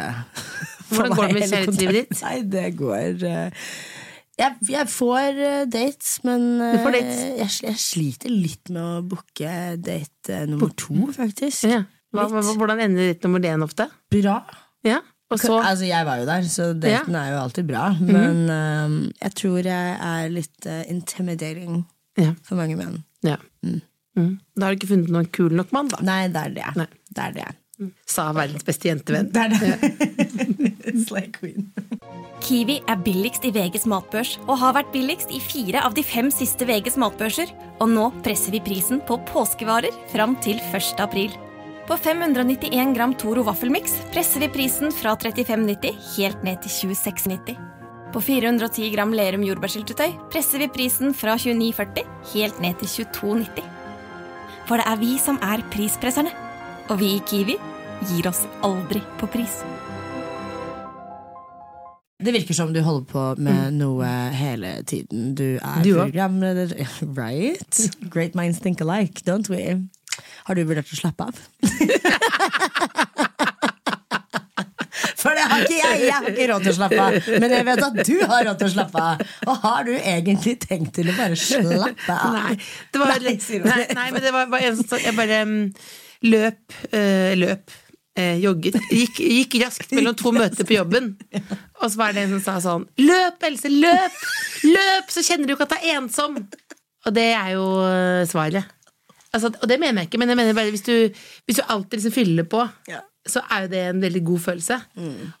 [0.93, 2.23] Hvordan går det med kjærlighetslivet ditt?
[2.23, 3.67] Nei, det går uh,
[4.33, 7.17] jeg, jeg får eh, dates, men eh, får dates.
[7.37, 11.67] Jeg, jeg sliter litt med å booke date eh, nummer to, faktisk.
[11.69, 11.83] Ja.
[12.13, 13.89] Hva, hvordan ender ditt nummer én ofte?
[14.13, 14.41] Bra.
[14.85, 15.01] Ja,
[15.33, 17.87] Altså, jeg var jo der, så daten er jo alltid bra.
[17.97, 21.79] Men eh, jeg tror jeg er litt uh, intimidating
[22.19, 22.35] ja.
[22.45, 23.01] for mange menn.
[23.25, 23.39] ja.
[23.65, 23.81] Mm.
[24.15, 26.01] Da har du ikke funnet noen kul nok mann, da.
[26.05, 26.71] Nei, det er det.
[26.77, 26.89] Nei.
[27.13, 27.49] Det er det.
[28.07, 29.31] Sa verdens beste jentevenn.
[29.33, 30.33] Det er det.
[31.07, 31.71] Slay queen.
[32.43, 36.29] Kiwi er billigst i VGs matbørs og har vært billigst i fire av de fem
[36.33, 37.51] siste VGs matbørser.
[37.81, 40.93] Og nå presser vi prisen på påskevarer fram til 1.
[41.03, 41.33] april.
[41.87, 47.57] På 591 gram Toro vaffelmiks presser vi prisen fra 35,90 helt ned til 26,90.
[48.13, 52.05] På 410 gram Lerum jordbærsyltetøy presser vi prisen fra 29,40
[52.35, 53.72] helt ned til 22,90.
[54.67, 56.31] For det er vi som er prispresserne.
[56.91, 57.55] Og vi i Kiwi
[58.09, 59.61] gir oss aldri på pris.
[62.23, 65.33] Det virker som du holder på med noe hele tiden.
[65.35, 66.71] Du er Du programleder
[67.19, 67.89] Right?
[68.09, 69.81] Great minds think alike, don't we?
[70.47, 71.43] Har du vurdert å slappe av?
[75.23, 75.99] For det har ikke jeg!
[76.03, 77.29] Jeg har ikke råd til å slappe av.
[77.43, 79.21] Men jeg vet at du har råd til å slappe av.
[79.47, 82.33] Og har du egentlig tenkt til å bare slappe av?
[82.35, 82.57] Nei,
[82.91, 85.55] det var, Nei, nei, nei, men det var bare en sånn Jeg bare um,
[86.27, 86.59] løp,
[86.93, 87.71] Uh, løp,
[88.19, 88.77] eh, jogget.
[88.91, 91.13] Gikk, gikk raskt mellom to møter på jobben.
[91.81, 94.19] Og så var det en som sa sånn Løp, Else, løp!
[94.67, 96.37] Løp, så kjenner du ikke at du er ensom!
[97.07, 98.69] Og det er jo eh, svaret.
[99.33, 100.93] Altså, og det mener jeg ikke, men jeg mener bare hvis du,
[101.47, 102.61] hvis du alltid liksom fyller på,
[102.91, 103.01] Ja.
[103.27, 104.79] Så er jo det en veldig god følelse.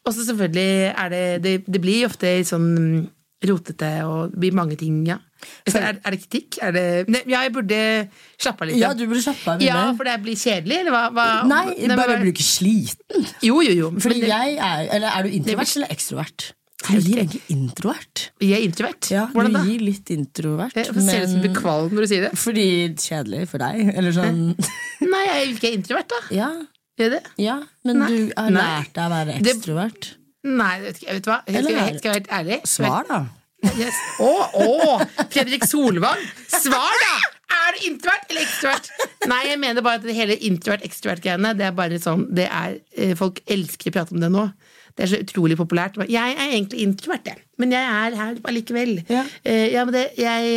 [0.05, 3.03] Og så selvfølgelig er det, det Det blir ofte sånn mm,
[3.49, 5.19] rotete, og det blir mange ting, ja.
[5.67, 6.57] Så er, er det kritikk?
[6.63, 7.79] Er det, Nei, ja, jeg burde
[8.39, 8.79] slappe av litt.
[8.79, 9.63] Ja, du burde slappe av.
[9.63, 11.03] Ja, for det blir kjedelig, eller hva?
[11.11, 13.27] hva Nei, nei, bare du ikke sliten.
[13.43, 13.93] Jo, jo, jo.
[13.99, 16.53] Fordi det, jeg er, eller er du introvert eller ekstrovert?
[16.83, 18.21] Du gir egentlig introvert.
[18.43, 19.07] jeg er introvert.
[19.11, 20.75] Ja, Hvordan du gir litt introvert.
[20.75, 22.31] Jeg ser ut som du blir kvalm når du sier det.
[22.39, 22.65] Fordi
[22.99, 24.41] kjedelig for deg, eller sånn
[25.13, 26.19] Nei, jeg er ikke introvert, da.
[26.35, 26.49] Ja,
[26.99, 27.21] Gjør det?
[27.41, 27.55] ja
[27.87, 28.09] men Nei.
[28.09, 28.63] du har Nei.
[28.63, 30.09] lært deg å være ekstrovert.
[30.43, 31.39] Nei, vet, ikke, vet du hva?
[31.47, 32.57] Jeg skal, jeg, skal være helt ærlig.
[32.67, 33.21] Svar, da.
[33.79, 33.99] Yes.
[34.19, 35.03] Oh, oh.
[35.31, 36.19] Fredrik Solvang!
[36.51, 37.13] Svar, da!
[37.53, 38.89] Er du introvert eller ekstrovert?
[39.31, 43.13] Nei, jeg mener bare at det hele introvert-ekstrovert-greiene, det er bare sånn det er, eh,
[43.19, 44.49] Folk elsker å prate om det nå.
[44.93, 45.97] Det er så utrolig populært.
[46.09, 47.39] Jeg er egentlig introvert, jeg.
[47.57, 48.91] Men jeg er her allikevel.
[49.09, 49.23] Ja.
[49.23, 50.53] uh, ja, men det Jeg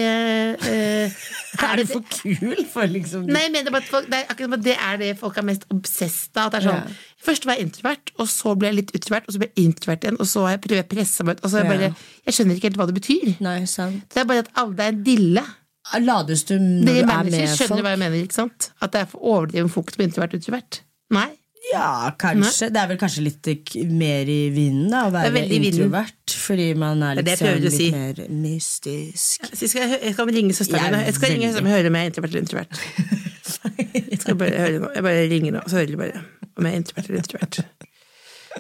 [0.61, 4.33] uh, Er du for kul for liksom Nei, jeg mener bare at folk, det, er
[4.33, 6.57] akkurat det er det folk er mest obsesst av.
[6.57, 7.13] Sånn, Ja.
[7.27, 10.05] Først var jeg introvert, og så ble jeg litt utrovert, og så ble jeg introvert
[10.05, 11.45] igjen, og så har jeg prøvd presse meg ut.
[11.45, 11.89] Og så jeg bare
[12.27, 13.31] Jeg skjønner ikke helt hva det betyr.
[13.43, 14.05] Nei, sant.
[14.13, 15.47] Det er bare at alle er en dille.
[16.03, 17.83] Lades du når du er med skjønner folk?
[17.87, 18.71] hva jeg mener, ikke sant?
[18.83, 20.81] At det er for overdreven fokus på introvert og utrovert.
[21.15, 21.29] Nei.
[21.73, 22.69] Ja, kanskje.
[22.71, 23.49] Det er vel kanskje litt
[23.91, 26.37] mer i vinden da, å være er introvert.
[26.47, 27.89] Fordi man er litt, sånn, litt si.
[27.95, 29.49] mer mystisk.
[29.51, 31.07] Så jeg, skal, jeg skal ringe søsteren er min.
[31.09, 32.83] Jeg skal ringe søsteren min og høre om jeg er introvert eller introvert.
[34.27, 34.65] Jeg bare.
[34.95, 36.21] Jeg bare ringer nå, så hører du bare
[36.57, 37.86] om jeg er introvert eller introvert.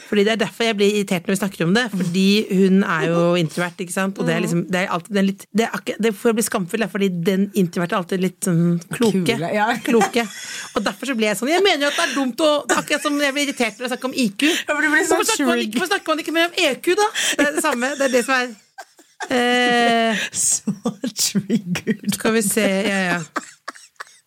[0.09, 1.84] Fordi Det er derfor jeg blir irritert når vi snakker om det.
[1.94, 3.80] Fordi hun er jo introvert.
[3.80, 4.18] ikke sant?
[4.18, 6.47] Og det er liksom, det er alltid den litt, det er det får jeg bli
[6.47, 9.24] skamfull, fordi den introverte er alltid litt sånn kloke.
[9.32, 9.70] Kule, ja.
[9.88, 10.26] kloke.
[10.76, 12.76] Og derfor så blir jeg sånn Jeg mener jo at det er dumt å Det
[12.76, 14.47] er akkurat som jeg blir irritert når jeg snakker om IQ.
[14.66, 17.11] Sånn Hvorfor snakker, man ikke, snakker man ikke mer om EQ, da?
[17.16, 17.92] Det er det samme.
[17.97, 18.55] Det er det som er
[19.32, 20.72] eh, Så
[21.16, 22.14] triggered.
[22.14, 23.20] Skal vi se Ja, ja.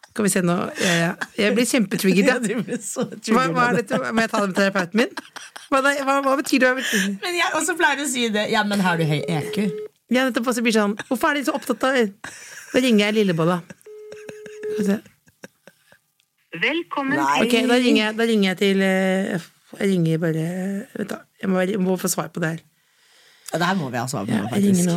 [0.09, 1.09] Skal vi se nå ja, ja.
[1.37, 2.29] Jeg blir kjempetrigget.
[2.29, 3.99] Ja, så Hva, hva er dette?
[4.09, 5.13] Må jeg ta det med terapeuten min?
[5.69, 6.71] Hva, hva, hva betyr det?
[7.21, 8.47] Men jeg også pleier å si det.
[8.51, 9.59] Ja, men har du høy EQ?
[10.09, 13.59] Ja, nettopp også blir sånn Hvorfor er de så opptatt av Da ringer jeg Lillebolla.
[16.59, 17.43] Velkommen Nei.
[17.45, 20.45] Ok, da ringer jeg, da ringer jeg til eh, Jeg ringer bare
[20.95, 21.19] Vent, da.
[21.43, 22.63] Jeg må, jeg må få svar på det her.
[23.51, 24.89] Ja, det her må vi ha svar på, Ja, faktisk.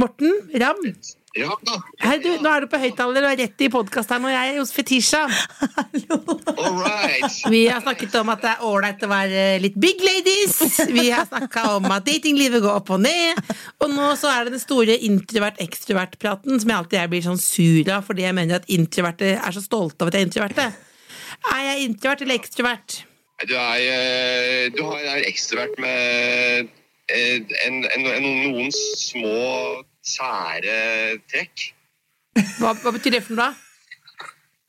[0.00, 0.86] Morten Ramm.
[1.32, 4.20] Ja da, Hei, du, nå er du på høyttaler og er rett i podkast her,
[4.20, 5.22] og jeg er hos Fetisha.
[6.52, 7.38] all right.
[7.48, 10.58] Vi har snakket om at det er ålreit å være litt big ladies.
[10.92, 13.40] Vi har snakka om at datinglivet går opp og ned.
[13.80, 17.92] Og nå så er det den store introvert-ekstrovert-praten som jeg alltid jeg blir sånn sur
[17.96, 20.66] av fordi jeg mener at introverte er så stolte av at jeg er introverte.
[21.54, 22.98] Er jeg introvert eller ekstrovert?
[23.48, 26.68] Du er, eh, du er ekstrovert med
[27.08, 30.78] eh, en, en, en, noen små sære
[31.30, 31.68] trekk.
[32.58, 33.72] Hva, hva betyr det for noe, da?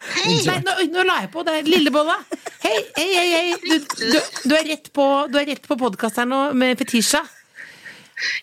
[0.03, 1.43] Nei, nå, nå la jeg på.
[1.47, 2.17] Det er Lillebolla.
[2.63, 3.29] Hei, hei, hei.
[3.31, 3.53] hei.
[3.63, 4.17] Du, du,
[4.51, 7.23] du er rett på, du er rett på podkast her nå med Fetisha.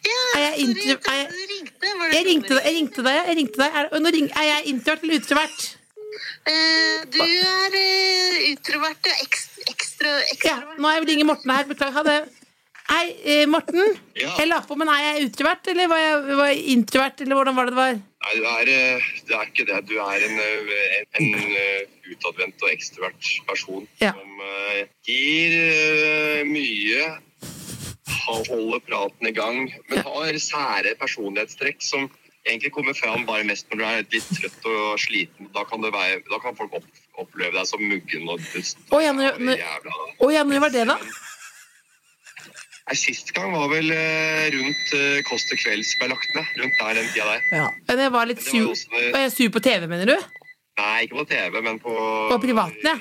[0.05, 0.97] Ja, jeg intro...
[1.12, 1.91] Er ringte.
[2.11, 2.64] Jeg ringte deg.
[2.64, 3.20] Jeg ringte deg.
[3.28, 3.76] Jeg ringte deg.
[3.76, 5.68] Er, nå ring, er jeg introvert eller utrovert?
[6.51, 10.14] Eh, du er eh, utrovert og ekstra, ekstra,
[10.49, 11.68] Ja, nå er jeg ringer Morten her.
[11.68, 11.97] Beklager.
[12.01, 12.39] Ha det.
[12.91, 13.93] Hei, eh, Morten.
[14.18, 14.32] Ja.
[14.41, 17.55] Jeg la på, men er jeg utrovert, eller var jeg, var jeg introvert, eller hvordan
[17.59, 18.01] var det det var?
[18.24, 19.78] Nei, du er, eh, du er ikke det.
[19.86, 24.11] Du er en, eh, en, en eh, utadvendt og ekstrovert person Ja.
[24.18, 27.07] som uh, gir uh, mye,
[28.26, 32.11] holder praten i gang, men har sære personlighetstrekk som
[32.43, 35.47] egentlig kommer fram bare mest når du er litt trøtt og sliten.
[35.55, 36.91] Da kan, det være, da kan folk opp,
[37.22, 38.82] oppleve deg som muggen og dust.
[38.91, 40.99] Å, ja, når- når var det, da?
[42.91, 46.49] Nei, Sist gang var vel eh, rundt eh, Kåss til kvelds ble lagt ned.
[46.59, 47.45] Rundt der den tida der.
[47.55, 47.68] Ja.
[47.86, 48.72] Men jeg var litt sur.
[48.91, 49.05] var.
[49.14, 50.16] Var jeg sur på TV, mener du?
[50.80, 51.93] Nei, ikke på TV, men på
[52.32, 52.97] På privaten, ja.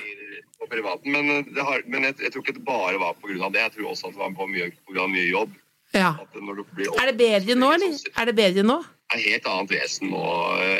[0.59, 3.31] På privaten, men, eh, det har, men jeg, jeg tror ikke det bare var på
[3.31, 3.63] grunn av det.
[3.65, 5.57] Jeg tror også at det var på mye, på grunn av mye jobb.
[5.97, 6.11] Ja.
[6.21, 7.97] At når du blir Er det bedre nå, eller?
[8.13, 8.77] Er det bedre nå?
[9.09, 10.19] Det er helt annet vesen nå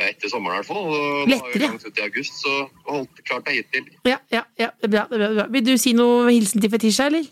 [0.05, 0.85] etter sommeren i hvert fall.
[0.85, 0.99] Lettere.
[1.01, 1.57] nå har Lettere.
[1.57, 2.53] vi langt ut i august, så
[2.91, 3.89] holdt klart deg hittil.
[4.05, 5.49] Ja, ja, ja, det bra, det er bra, det er bra.
[5.57, 7.25] Vil du si noe hilsen til Fetisha, eller?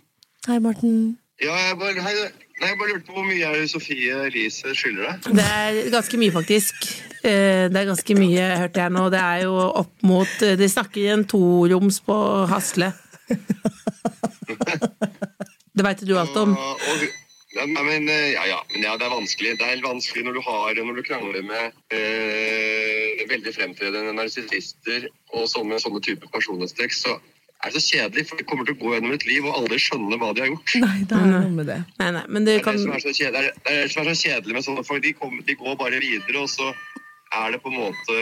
[0.50, 1.20] Hei, Morten.
[1.38, 2.14] Ja, jeg bare, hei,
[2.62, 5.28] jeg bare lurte på hvor mye er det Sofie Elise skylder deg?
[5.38, 6.88] Det er ganske mye, faktisk.
[7.22, 9.04] Eh, Det er ganske mye, hørte jeg nå.
[9.14, 12.18] Det er jo opp mot eh, De snakker i en toroms på
[12.50, 12.90] Hasle.
[15.78, 16.56] Det veit du alt om.
[16.58, 17.06] Og, og,
[17.54, 19.54] ja, men, eh, ja, ja, men ja, det er vanskelig.
[19.60, 25.06] Det er helt vanskelig når du, har, når du krangler med eh, veldig fremtredende narsissister
[25.38, 27.20] og sånne, sånne typer personlighetstrekk, så
[27.66, 30.20] er så kjedelig, for de kommer til å gå gjennom et liv og aldri skjønne
[30.22, 30.76] hva de har gjort.
[30.84, 31.80] Nei, det er noe med det.
[32.02, 33.78] Nei, nei, men det Det er kan det som er så kjedelig, det er, det
[33.84, 35.04] er som er så kjedelig med sånne folk.
[35.04, 36.70] De, kommer, de går bare videre, og så
[37.42, 38.20] er det på en måte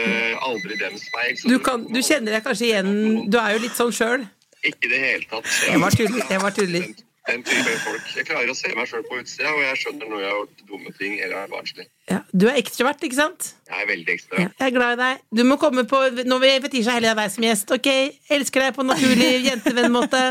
[0.48, 1.36] aldri dems feil.
[1.44, 2.90] Du, kan, du kjenner deg kanskje igjen
[3.30, 4.24] Du er jo litt sånn sjøl.
[4.66, 5.46] Ikke i det hele tatt.
[5.68, 6.24] Jeg var tydelig.
[6.32, 6.82] Jeg var tullig
[7.26, 8.06] den type folk.
[8.16, 10.64] Jeg klarer å se meg sjøl på utsida, og jeg skjønner når jeg har gjort
[10.70, 11.86] dumme ting eller er barnslig.
[12.10, 13.48] Ja, du er ekstrovert, ikke sant?
[13.66, 14.44] Jeg er veldig ekstrovert.
[14.44, 15.24] Ja, jeg er glad i deg.
[15.40, 17.90] Du må komme på Nå vil Fetisha heller deg som gjest, OK?
[18.36, 20.22] Elsker deg på en naturlig jentevennmåte.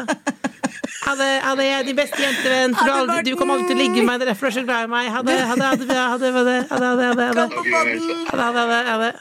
[1.06, 2.76] Ha det, ha det, jeg er din beste jentevenn.
[2.78, 4.88] For du, du kommer alltid til å ligge med meg, derfor er du så glad
[4.88, 5.10] i meg.
[5.14, 5.88] Ha det, ha det, ha det.
[5.96, 7.50] Ha det, ha det, ha det, ha det, ha det.
[8.30, 9.12] Ha det, ha det, ha det.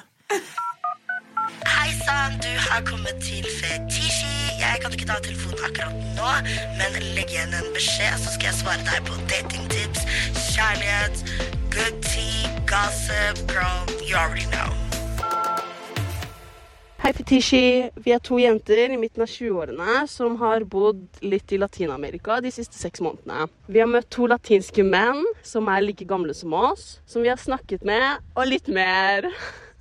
[1.75, 4.34] Hei sann, du har kommet til Fetisha.
[4.65, 6.31] Jeg kan ikke ta telefonen akkurat nå,
[6.79, 10.07] men legg igjen en beskjed, så skal jeg svare deg på datingtips,
[10.55, 11.21] kjærlighet,
[11.75, 14.73] good tea, gossip, girl, you already know.
[17.05, 17.91] Hei, Fetishi.
[18.01, 22.49] Vi er to jenter i midten av 20-årene som har bodd litt i Latin-Amerika de
[22.55, 23.51] siste seks månedene.
[23.69, 27.37] Vi har møtt to latinske menn som er like gamle som oss, som vi har
[27.43, 29.29] snakket med, og litt mer.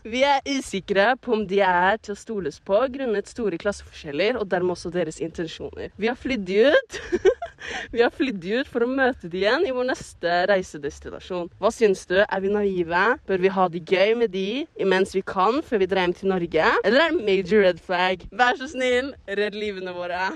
[0.04, 4.49] Vi er usikre på om de er til å stoles på grunnet store klasseforskjeller og
[4.51, 5.93] dermed også deres intensjoner.
[5.95, 6.99] Vi har flydd ut.
[7.93, 11.47] Vi har flydd ut for å møte de igjen i vår neste reisedestinasjon.
[11.56, 12.18] Hva syns du?
[12.20, 13.04] Er vi naive?
[13.24, 16.34] Bør vi ha det gøy med de imens vi kan, før vi drar hjem til
[16.34, 16.74] Norge?
[16.84, 18.28] Eller er det major red flag?
[18.36, 20.34] Vær så snill, redd livene våre.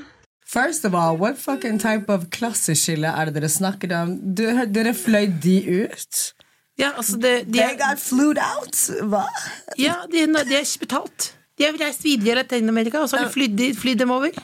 [0.47, 4.15] First of all, what fucking type of klasseskille er det dere snakker om?
[4.31, 6.21] Dere fløy de ut?
[6.77, 8.77] Ja, altså det, de, They got flued out?
[9.09, 9.23] Hva?
[9.81, 11.31] ja, de, de er betalt.
[11.57, 14.35] De har reist videre i Latin-Amerika, og så har de flydd, flydd dem over.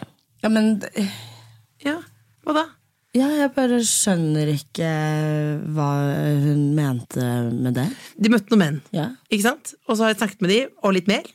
[0.42, 0.80] Ja, men
[1.84, 2.00] Ja,
[2.44, 2.64] hva da?
[3.14, 4.90] Ja, jeg bare skjønner ikke
[5.76, 5.90] hva
[6.42, 7.22] hun mente
[7.54, 7.86] med det.
[8.18, 9.12] De møtte noen menn, Ja.
[9.30, 9.76] ikke sant?
[9.86, 11.30] Og så har jeg snakket med dem, og litt mer.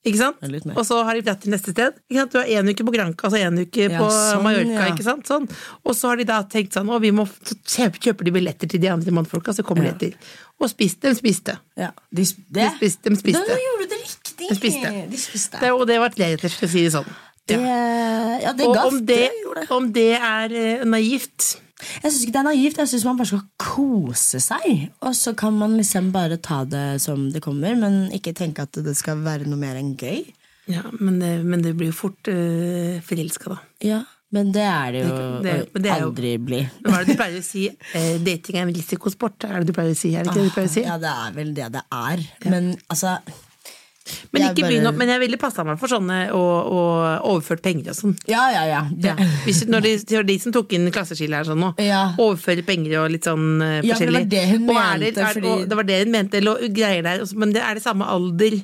[0.00, 0.36] Ikke sant?
[0.40, 0.78] Og.
[0.80, 1.98] Og så har de dratt til neste sted.
[2.08, 4.86] Du har én uke på Granca, altså én uke Ja, på sånn, Mallorca.
[4.86, 4.94] ja.
[4.94, 5.26] Ikke sant?
[5.28, 5.44] Sånn.
[5.84, 8.80] Og så har de da tenkt sånn Og vi må så kjøper de billetter til
[8.80, 10.14] de andre mannfolka, så kommer de etter.
[10.60, 11.08] Og spiste.
[11.12, 11.58] De spiste.
[11.76, 11.90] ja.
[12.10, 13.10] De, sp- De spiste.
[13.12, 13.44] De spiste.
[13.46, 14.48] Da gjorde du det riktig!
[14.48, 14.94] De spiste.
[15.10, 15.60] De spiste.
[15.60, 17.12] Det, og det var lettest, for å si det sånn.
[17.50, 18.38] Det, Ja.
[18.46, 19.66] ja, det Og om det, det.
[19.70, 21.58] om det er eh, naivt
[22.02, 22.78] Jeg syns ikke det er naivt.
[22.82, 24.68] Jeg syns man bare skal kose seg.
[25.06, 28.72] Og så kan man liksom bare ta det som det kommer, men ikke tenke at
[28.84, 30.22] det skal være noe mer enn gøy.
[30.70, 33.60] Ja, men det, men det blir jo fort uh, forelska, da.
[33.82, 34.00] Ja,
[34.30, 36.60] Men det er det jo Det- det, det er jo- aldri bli.
[36.84, 37.64] Hva er det du pleier å si?
[37.98, 40.12] Eh, dating er en risikosport, er det du pleier å si?
[40.14, 40.84] Er det ikke det du pleier å si?
[40.86, 42.22] Ja, det er vel det det er.
[42.46, 43.16] Men altså
[44.32, 47.28] Men jeg ikke bare- begynn opp, men jeg ville passa meg for sånne og, og
[47.32, 48.14] overført penger og sånn.
[48.30, 48.80] Ja, ja, ja.
[49.04, 49.14] Ja.
[49.46, 51.72] Hvis, når de, det de som tok inn klasseskille her sånn nå.
[51.82, 52.02] Ja.
[52.18, 54.28] Overføre penger og litt sånn eh, Ja, for det var forskjellig.
[54.30, 57.20] det hun det, mente, fordi- og det var det hun mente, eller greier der.
[57.26, 58.60] også, Men det er det samme alder.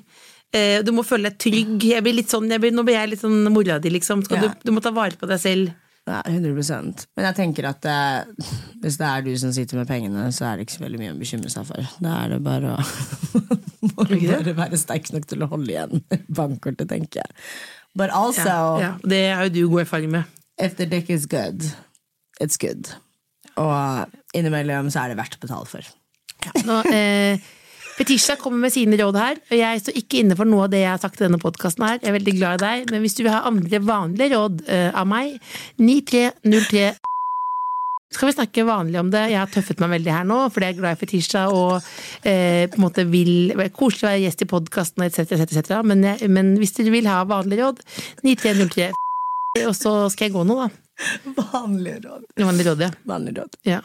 [0.56, 1.82] Uh, du må føle deg trygg.
[1.84, 4.22] Jeg blir litt sånn, jeg blir, nå blir jeg litt sånn mora di, liksom.
[4.30, 4.40] Ja.
[4.46, 5.72] du, du må ta vare på deg selv.
[6.06, 7.94] Ja, 100% Men jeg tenker at det,
[8.84, 11.14] hvis det er du som sitter med pengene, så er det ikke så veldig mye
[11.16, 11.88] å bekymre seg for.
[11.98, 12.82] Da er det bare å
[13.96, 16.04] bare være sterk nok til å holde igjen
[16.38, 17.34] bankkortet, tenker jeg.
[17.96, 18.92] But also, Ja, ja.
[19.02, 20.24] Det er jo du god erfaring med.
[20.58, 21.66] if the dick is good,
[22.40, 22.88] it's good.
[23.56, 25.90] Og innimellom så er det verdt å betale for.
[26.68, 27.40] Nå, eh,
[27.96, 30.82] Fetisha kommer med sine råd her, og jeg står ikke inne for noe av det
[30.82, 31.98] jeg har sagt i denne podkasten her.
[32.02, 34.90] Jeg er veldig glad i deg, men hvis du vil ha andre vanlige råd uh,
[35.00, 35.38] av meg,
[35.80, 36.90] 9303
[38.16, 39.22] skal vi snakke vanlig om det?
[39.32, 41.72] Jeg har tøffet meg veldig her nå, fordi jeg er glad i Fetisha og
[42.22, 45.72] eh, på en måte vil Koselig å være gjest i podkasten etc., etc., etc.
[45.84, 47.82] Men, jeg- men hvis dere vil ha vanlige råd,
[48.22, 48.92] 9303
[49.66, 50.68] og så skal jeg gå nå, da.
[51.50, 52.24] Vanlige råd.
[52.40, 52.90] Vanlig råd, ja.
[53.10, 53.58] Vanlige råd.
[53.68, 53.82] ja.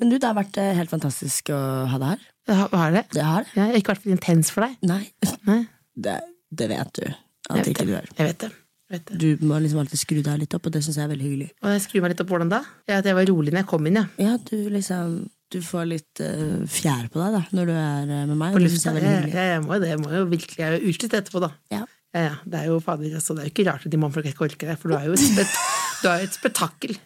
[0.00, 1.60] Men du, det har vært eh, helt fantastisk å
[1.92, 2.26] ha deg her.
[2.48, 3.04] Jeg har, det.
[3.12, 3.52] Det har det.
[3.58, 4.76] Jeg ikke vært for intens for deg.
[4.88, 5.02] Nei,
[5.48, 5.58] Nei,
[6.06, 6.16] det,
[6.60, 7.04] det vet du.
[7.48, 8.08] At vet ikke du er.
[8.16, 8.50] Jeg vet det.
[8.88, 9.18] Jeg vet det.
[9.20, 11.48] Du må liksom alltid skru deg litt opp, og det syns jeg er veldig hyggelig.
[11.60, 12.62] Og jeg skrur meg litt opp hvordan da?
[12.88, 14.06] Ja, at jeg var rolig når jeg kom inn, ja.
[14.22, 15.18] Ja, du liksom
[15.52, 18.56] Du får litt uh, fjær på deg da når du er eh, med meg.
[18.56, 18.92] På det lufta.
[18.96, 19.92] jeg Jeg, jeg, jeg må jo det.
[19.94, 21.52] Jeg må jo virkelig Jeg er jo utslitt etterpå, da.
[21.72, 21.84] Ja.
[22.16, 22.34] Ja, ja.
[22.44, 24.72] Det er jo fader, altså, det er jo ikke rart at de mannfolka ikke orker
[24.72, 25.56] deg, for du er jo et, spet,
[26.02, 26.96] du er et spetakkel.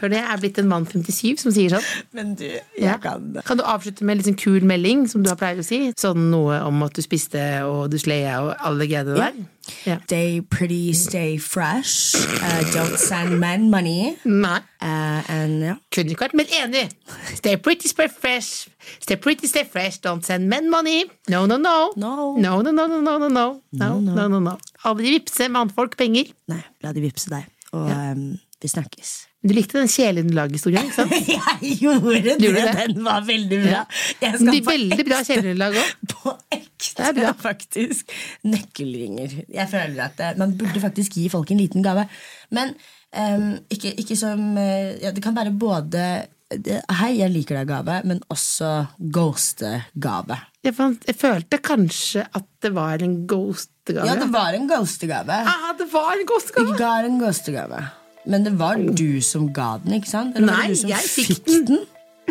[0.00, 1.88] Hør det, jeg er blitt en mann 57 som sier sånn.
[2.12, 2.96] Men du, jeg Ja.
[2.98, 5.92] kan Kan du avslutte med en sånn kul melding, som du har pleier å si?
[5.96, 9.32] Sånn noe om at du spiste, og du sleia, og alle greiene der?
[9.86, 9.98] Yeah.
[10.04, 12.14] Stay pretty, stay fresh.
[12.42, 14.14] Uh, don't send men money.
[14.24, 14.58] Nei.
[14.82, 15.76] Uh, and yeah.
[15.90, 16.90] Kunne ikke vært mer enig.
[17.38, 18.68] Stay pretty, stay fresh.
[19.00, 20.00] Stay pretty, stay fresh.
[20.04, 21.04] Don't send men money.
[21.28, 21.92] No, no, no.
[21.96, 22.36] No.
[22.36, 23.46] No, no, no, no, no, no, no.
[23.72, 24.58] No, no, no, no.
[24.84, 26.28] Aldri vippse mannfolk penger.
[26.52, 27.48] Nei, la de vippse deg.
[27.74, 28.26] Og um,
[28.62, 29.12] vi snakkes.
[29.44, 31.12] Du likte den kjeleunderlaghistorien, ikke sant?
[31.28, 32.36] Jeg gjorde det!
[32.40, 32.74] Det?
[32.94, 33.82] Den var veldig bra.
[34.22, 35.90] Jeg De veldig bra kjeleunderlag òg.
[36.14, 37.32] på ekte, Det bra.
[37.42, 38.14] faktisk.
[38.48, 39.34] Nøkkelringer.
[39.52, 42.06] Jeg føler at det, man burde faktisk gi folk en liten gave.
[42.56, 42.72] Men
[43.12, 46.06] um, ikke, ikke som eh, ja, Det kan være både
[46.54, 48.72] det, Hei, jeg liker deg-gave, men også
[49.16, 50.36] ghoste-gave.
[50.64, 54.06] Jeg, fant- jeg følte kanskje at det var en ghostegave.
[54.08, 55.36] Ja, det var en ghostgave.
[55.44, 56.66] ah, det var en ghostgave.
[56.70, 56.78] ghostegave!
[56.78, 57.82] ga en ghoste-gave.
[58.26, 60.36] Men det var du som ga den, ikke sant?
[60.36, 61.82] Eller var Nei, det du som jeg fikk den.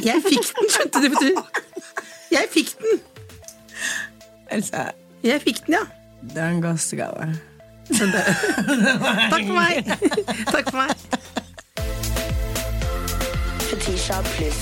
[0.02, 1.34] Jeg fikk den, skjønte du, vet du.
[2.34, 3.04] Jeg fikk den.
[4.58, 4.88] Else,
[5.24, 5.84] Jeg fikk den, ja.
[6.34, 7.30] det er en ghoste-gave.
[7.94, 9.94] Takk for meg.
[10.50, 10.96] Takk for meg.
[13.70, 14.62] Fetisha pluss.